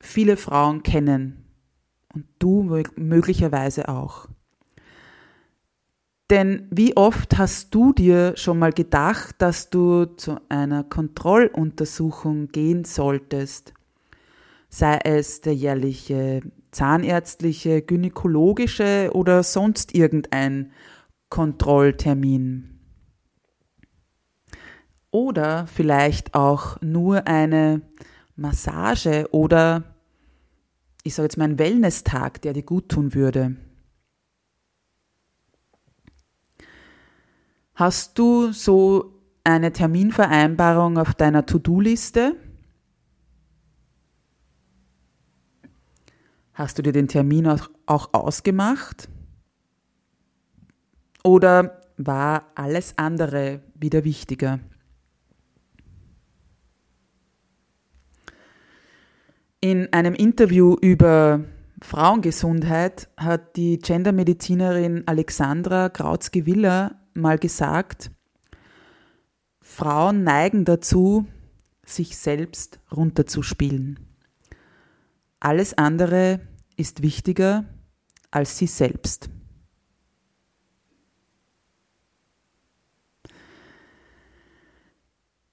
viele 0.00 0.38
Frauen 0.38 0.82
kennen 0.82 1.45
und 2.16 2.26
du 2.38 2.82
möglicherweise 2.96 3.88
auch. 3.88 4.26
Denn 6.30 6.66
wie 6.70 6.96
oft 6.96 7.38
hast 7.38 7.74
du 7.74 7.92
dir 7.92 8.32
schon 8.36 8.58
mal 8.58 8.72
gedacht, 8.72 9.36
dass 9.38 9.70
du 9.70 10.06
zu 10.06 10.38
einer 10.48 10.82
Kontrolluntersuchung 10.82 12.48
gehen 12.48 12.84
solltest? 12.84 13.74
Sei 14.68 14.98
es 15.04 15.42
der 15.42 15.54
jährliche 15.54 16.40
zahnärztliche, 16.72 17.82
gynäkologische 17.82 19.10
oder 19.12 19.42
sonst 19.42 19.94
irgendein 19.94 20.72
Kontrolltermin. 21.28 22.80
Oder 25.10 25.66
vielleicht 25.66 26.34
auch 26.34 26.80
nur 26.80 27.26
eine 27.26 27.82
Massage 28.34 29.28
oder 29.30 29.95
ich 31.06 31.14
sage 31.14 31.26
jetzt 31.26 31.36
mal 31.36 31.44
ein 31.44 31.58
Wellness-Tag, 31.58 32.42
der 32.42 32.52
dir 32.52 32.64
gut 32.64 32.88
tun 32.88 33.14
würde. 33.14 33.54
Hast 37.76 38.18
du 38.18 38.50
so 38.52 39.22
eine 39.44 39.72
Terminvereinbarung 39.72 40.98
auf 40.98 41.14
deiner 41.14 41.46
To-Do-Liste? 41.46 42.34
Hast 46.54 46.78
du 46.78 46.82
dir 46.82 46.92
den 46.92 47.06
Termin 47.06 47.46
auch 47.46 48.12
ausgemacht? 48.12 49.08
Oder 51.22 51.82
war 51.98 52.46
alles 52.56 52.94
andere 52.96 53.60
wieder 53.74 54.02
wichtiger? 54.02 54.58
In 59.68 59.92
einem 59.92 60.14
Interview 60.14 60.76
über 60.80 61.40
Frauengesundheit 61.82 63.08
hat 63.16 63.56
die 63.56 63.80
Gendermedizinerin 63.80 65.02
Alexandra 65.06 65.88
Krautzke-Willer 65.88 67.00
mal 67.14 67.36
gesagt, 67.36 68.12
Frauen 69.60 70.22
neigen 70.22 70.64
dazu, 70.64 71.26
sich 71.84 72.16
selbst 72.16 72.78
runterzuspielen. 72.94 73.98
Alles 75.40 75.76
andere 75.76 76.42
ist 76.76 77.02
wichtiger 77.02 77.64
als 78.30 78.58
sie 78.58 78.68
selbst. 78.68 79.30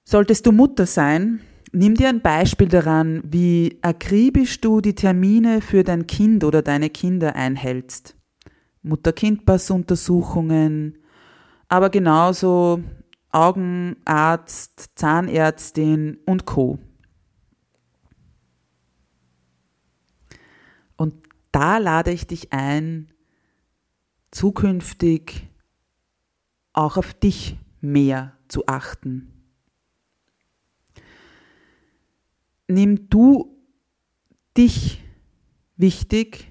Solltest 0.04 0.46
du 0.46 0.52
Mutter 0.52 0.86
sein, 0.86 1.40
nimm 1.74 1.96
dir 1.96 2.08
ein 2.08 2.22
Beispiel 2.22 2.68
daran, 2.68 3.20
wie 3.24 3.78
akribisch 3.82 4.60
du 4.60 4.80
die 4.80 4.94
Termine 4.94 5.60
für 5.60 5.82
dein 5.84 6.06
Kind 6.06 6.44
oder 6.44 6.62
deine 6.62 6.88
Kinder 6.88 7.36
einhältst. 7.36 8.16
Mutter-Kind-Pass-Untersuchungen, 8.82 10.96
aber 11.68 11.90
genauso 11.90 12.82
Augenarzt, 13.30 14.92
Zahnärztin 14.94 16.18
und 16.24 16.46
Co. 16.46 16.78
Und 20.96 21.14
da 21.50 21.78
lade 21.78 22.12
ich 22.12 22.28
dich 22.28 22.52
ein, 22.52 23.08
zukünftig 24.30 25.48
auch 26.72 26.96
auf 26.96 27.12
dich 27.14 27.58
mehr 27.80 28.36
zu 28.48 28.66
achten. 28.66 29.33
Nimm 32.68 33.08
du 33.08 33.56
dich 34.56 35.02
wichtig 35.76 36.50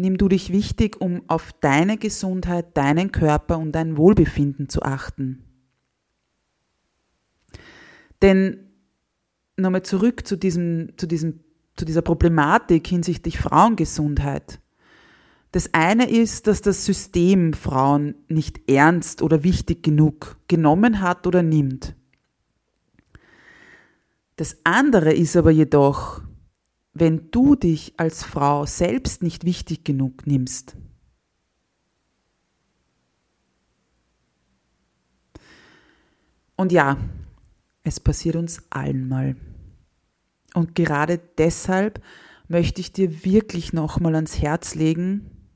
nimm 0.00 0.18
du 0.18 0.28
dich 0.28 0.52
wichtig, 0.52 1.00
um 1.00 1.22
auf 1.28 1.52
deine 1.60 1.96
Gesundheit, 1.96 2.76
deinen 2.76 3.12
Körper 3.12 3.58
und 3.58 3.72
dein 3.72 3.96
Wohlbefinden 3.96 4.68
zu 4.68 4.82
achten. 4.82 5.44
Denn 8.22 8.70
nochmal 9.56 9.82
zurück 9.82 10.26
zu, 10.26 10.36
diesem, 10.36 10.92
zu, 10.96 11.06
diesem, 11.06 11.40
zu 11.76 11.84
dieser 11.84 12.02
Problematik 12.02 12.86
hinsichtlich 12.86 13.38
Frauengesundheit. 13.38 14.60
Das 15.52 15.74
eine 15.74 16.08
ist, 16.08 16.46
dass 16.46 16.62
das 16.62 16.84
System 16.84 17.54
Frauen 17.54 18.14
nicht 18.28 18.70
ernst 18.70 19.20
oder 19.22 19.42
wichtig 19.42 19.82
genug 19.82 20.38
genommen 20.48 21.00
hat 21.00 21.26
oder 21.26 21.42
nimmt. 21.42 21.96
Das 24.40 24.56
andere 24.64 25.12
ist 25.12 25.36
aber 25.36 25.50
jedoch, 25.50 26.22
wenn 26.94 27.30
du 27.30 27.56
dich 27.56 27.92
als 27.98 28.24
Frau 28.24 28.64
selbst 28.64 29.22
nicht 29.22 29.44
wichtig 29.44 29.84
genug 29.84 30.26
nimmst. 30.26 30.78
Und 36.56 36.72
ja, 36.72 36.96
es 37.82 38.00
passiert 38.00 38.36
uns 38.36 38.62
allen 38.70 39.10
mal. 39.10 39.36
Und 40.54 40.74
gerade 40.74 41.20
deshalb 41.36 42.02
möchte 42.48 42.80
ich 42.80 42.94
dir 42.94 43.26
wirklich 43.26 43.74
nochmal 43.74 44.14
ans 44.14 44.40
Herz 44.40 44.74
legen, 44.74 45.50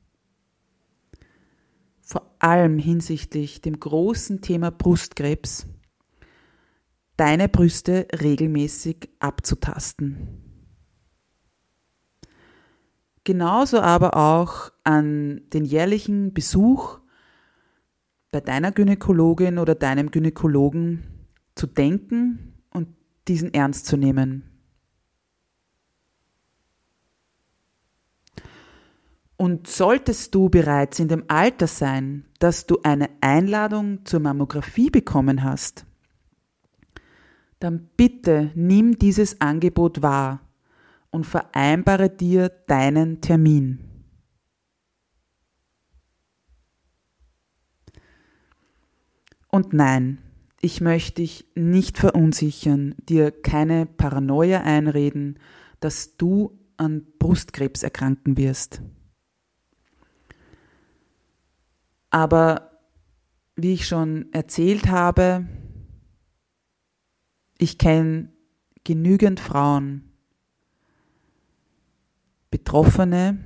vor 2.01 2.35
allem 2.37 2.77
hinsichtlich 2.77 3.61
dem 3.61 3.79
großen 3.79 4.41
Thema 4.41 4.69
Brustkrebs, 4.69 5.65
deine 7.17 7.49
Brüste 7.49 8.07
regelmäßig 8.21 9.09
abzutasten. 9.19 10.41
Genauso 13.23 13.79
aber 13.79 14.15
auch 14.15 14.71
an 14.83 15.41
den 15.51 15.65
jährlichen 15.65 16.33
Besuch 16.33 16.99
bei 18.31 18.39
deiner 18.39 18.71
Gynäkologin 18.71 19.57
oder 19.57 19.73
deinem 19.75 20.11
Gynäkologen 20.11 21.03
zu 21.55 21.67
denken 21.67 22.53
und 22.69 22.89
diesen 23.27 23.53
ernst 23.53 23.87
zu 23.87 23.97
nehmen. 23.97 24.43
Und 29.37 29.67
solltest 29.67 30.35
du 30.35 30.49
bereits 30.49 30.99
in 30.99 31.07
dem 31.07 31.25
Alter 31.27 31.67
sein, 31.67 32.25
dass 32.39 32.67
du 32.67 32.79
eine 32.83 33.09
Einladung 33.21 34.05
zur 34.05 34.19
Mammographie 34.19 34.89
bekommen 34.89 35.43
hast, 35.43 35.85
dann 37.65 37.89
bitte 37.97 38.51
nimm 38.53 38.99
dieses 38.99 39.41
Angebot 39.41 40.03
wahr 40.03 40.47
und 41.09 41.25
vereinbare 41.25 42.11
dir 42.11 42.49
deinen 42.49 43.21
Termin. 43.21 43.79
Und 49.49 49.73
nein, 49.73 50.19
ich 50.61 50.79
möchte 50.79 51.23
dich 51.23 51.47
nicht 51.55 51.97
verunsichern, 51.97 52.93
dir 53.09 53.31
keine 53.31 53.87
Paranoia 53.87 54.61
einreden, 54.61 55.39
dass 55.79 56.17
du 56.17 56.59
an 56.77 57.07
Brustkrebs 57.17 57.81
erkranken 57.81 58.37
wirst. 58.37 58.83
Aber 62.11 62.79
wie 63.55 63.73
ich 63.73 63.87
schon 63.87 64.31
erzählt 64.33 64.87
habe, 64.87 65.47
ich 67.57 67.77
kenne 67.77 68.29
genügend 68.83 69.39
Frauen, 69.39 70.11
Betroffene, 72.51 73.39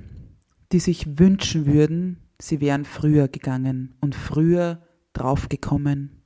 die 0.72 0.80
sich 0.80 1.18
wünschen 1.18 1.66
würden, 1.66 2.18
sie 2.40 2.60
wären 2.60 2.84
früher 2.84 3.28
gegangen 3.28 3.94
und 4.00 4.14
früher 4.14 4.82
draufgekommen. 5.12 6.20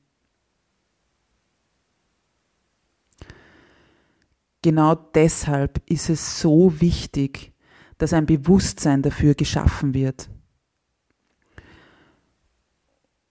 genau 4.65 4.95
deshalb 4.95 5.83
ist 5.85 6.09
es 6.09 6.41
so 6.41 6.81
wichtig, 6.81 7.53
dass 7.99 8.15
ein 8.15 8.25
Bewusstsein 8.25 9.03
dafür 9.03 9.35
geschaffen 9.35 9.93
wird. 9.93 10.31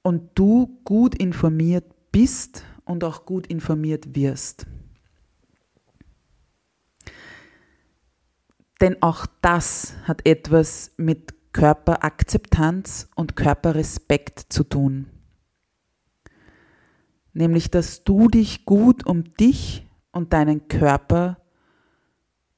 Und 0.03 0.29
du 0.35 0.79
gut 0.83 1.15
informiert 1.15 1.85
bist 2.11 2.63
und 2.85 3.03
auch 3.03 3.25
gut 3.25 3.47
informiert 3.47 4.15
wirst. 4.15 4.65
Denn 8.81 9.01
auch 9.01 9.25
das 9.41 9.95
hat 10.03 10.25
etwas 10.25 10.91
mit 10.97 11.33
Körperakzeptanz 11.53 13.07
und 13.15 13.35
Körperrespekt 13.35 14.39
zu 14.49 14.63
tun. 14.63 15.07
Nämlich, 17.31 17.71
dass 17.71 18.03
du 18.03 18.27
dich 18.27 18.65
gut 18.65 19.05
um 19.05 19.23
dich 19.35 19.87
und 20.11 20.33
deinen 20.33 20.67
Körper 20.67 21.37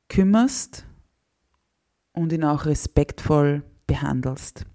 kümmerst 0.09 0.85
und 2.11 2.31
ihn 2.31 2.43
auch 2.43 2.65
respektvoll 2.65 3.63
behandelst. 3.87 4.65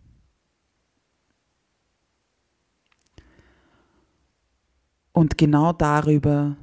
Und 5.13 5.39
genau 5.39 5.73
darüber 5.73 6.57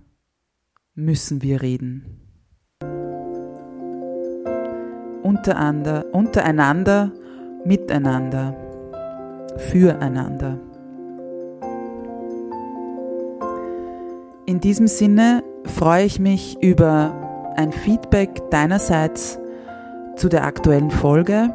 müssen 0.96 1.42
wir 1.42 1.62
reden. 1.62 2.22
Untereinander, 5.22 6.06
untereinander, 6.14 7.12
miteinander, 7.66 8.56
füreinander. 9.58 10.60
In 14.46 14.62
diesem 14.62 14.88
Sinne 14.88 15.44
freue 15.66 16.06
ich 16.06 16.20
mich 16.20 16.58
über 16.64 17.54
ein 17.58 17.74
Feedback 17.74 18.50
deinerseits 18.50 19.38
zu 20.16 20.30
der 20.30 20.46
aktuellen 20.46 20.90
Folge. 20.90 21.54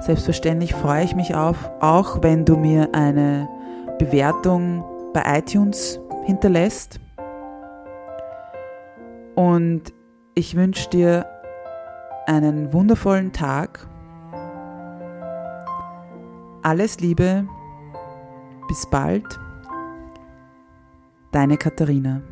Selbstverständlich 0.00 0.74
freue 0.74 1.04
ich 1.04 1.14
mich 1.14 1.34
auf, 1.34 1.70
auch 1.80 2.22
wenn 2.22 2.46
du 2.46 2.56
mir 2.56 2.88
eine 2.94 3.48
Bewertung 3.98 4.84
bei 5.14 5.38
iTunes 5.38 5.98
hinterlässt. 6.24 7.00
Und 9.36 9.94
ich 10.34 10.54
wünsche 10.54 10.90
dir 10.90 11.26
einen 12.26 12.72
wundervollen 12.72 13.32
Tag. 13.32 13.88
Alles 16.62 17.00
Liebe. 17.00 17.46
Bis 18.68 18.86
bald. 18.90 19.24
Deine 21.32 21.56
Katharina. 21.56 22.22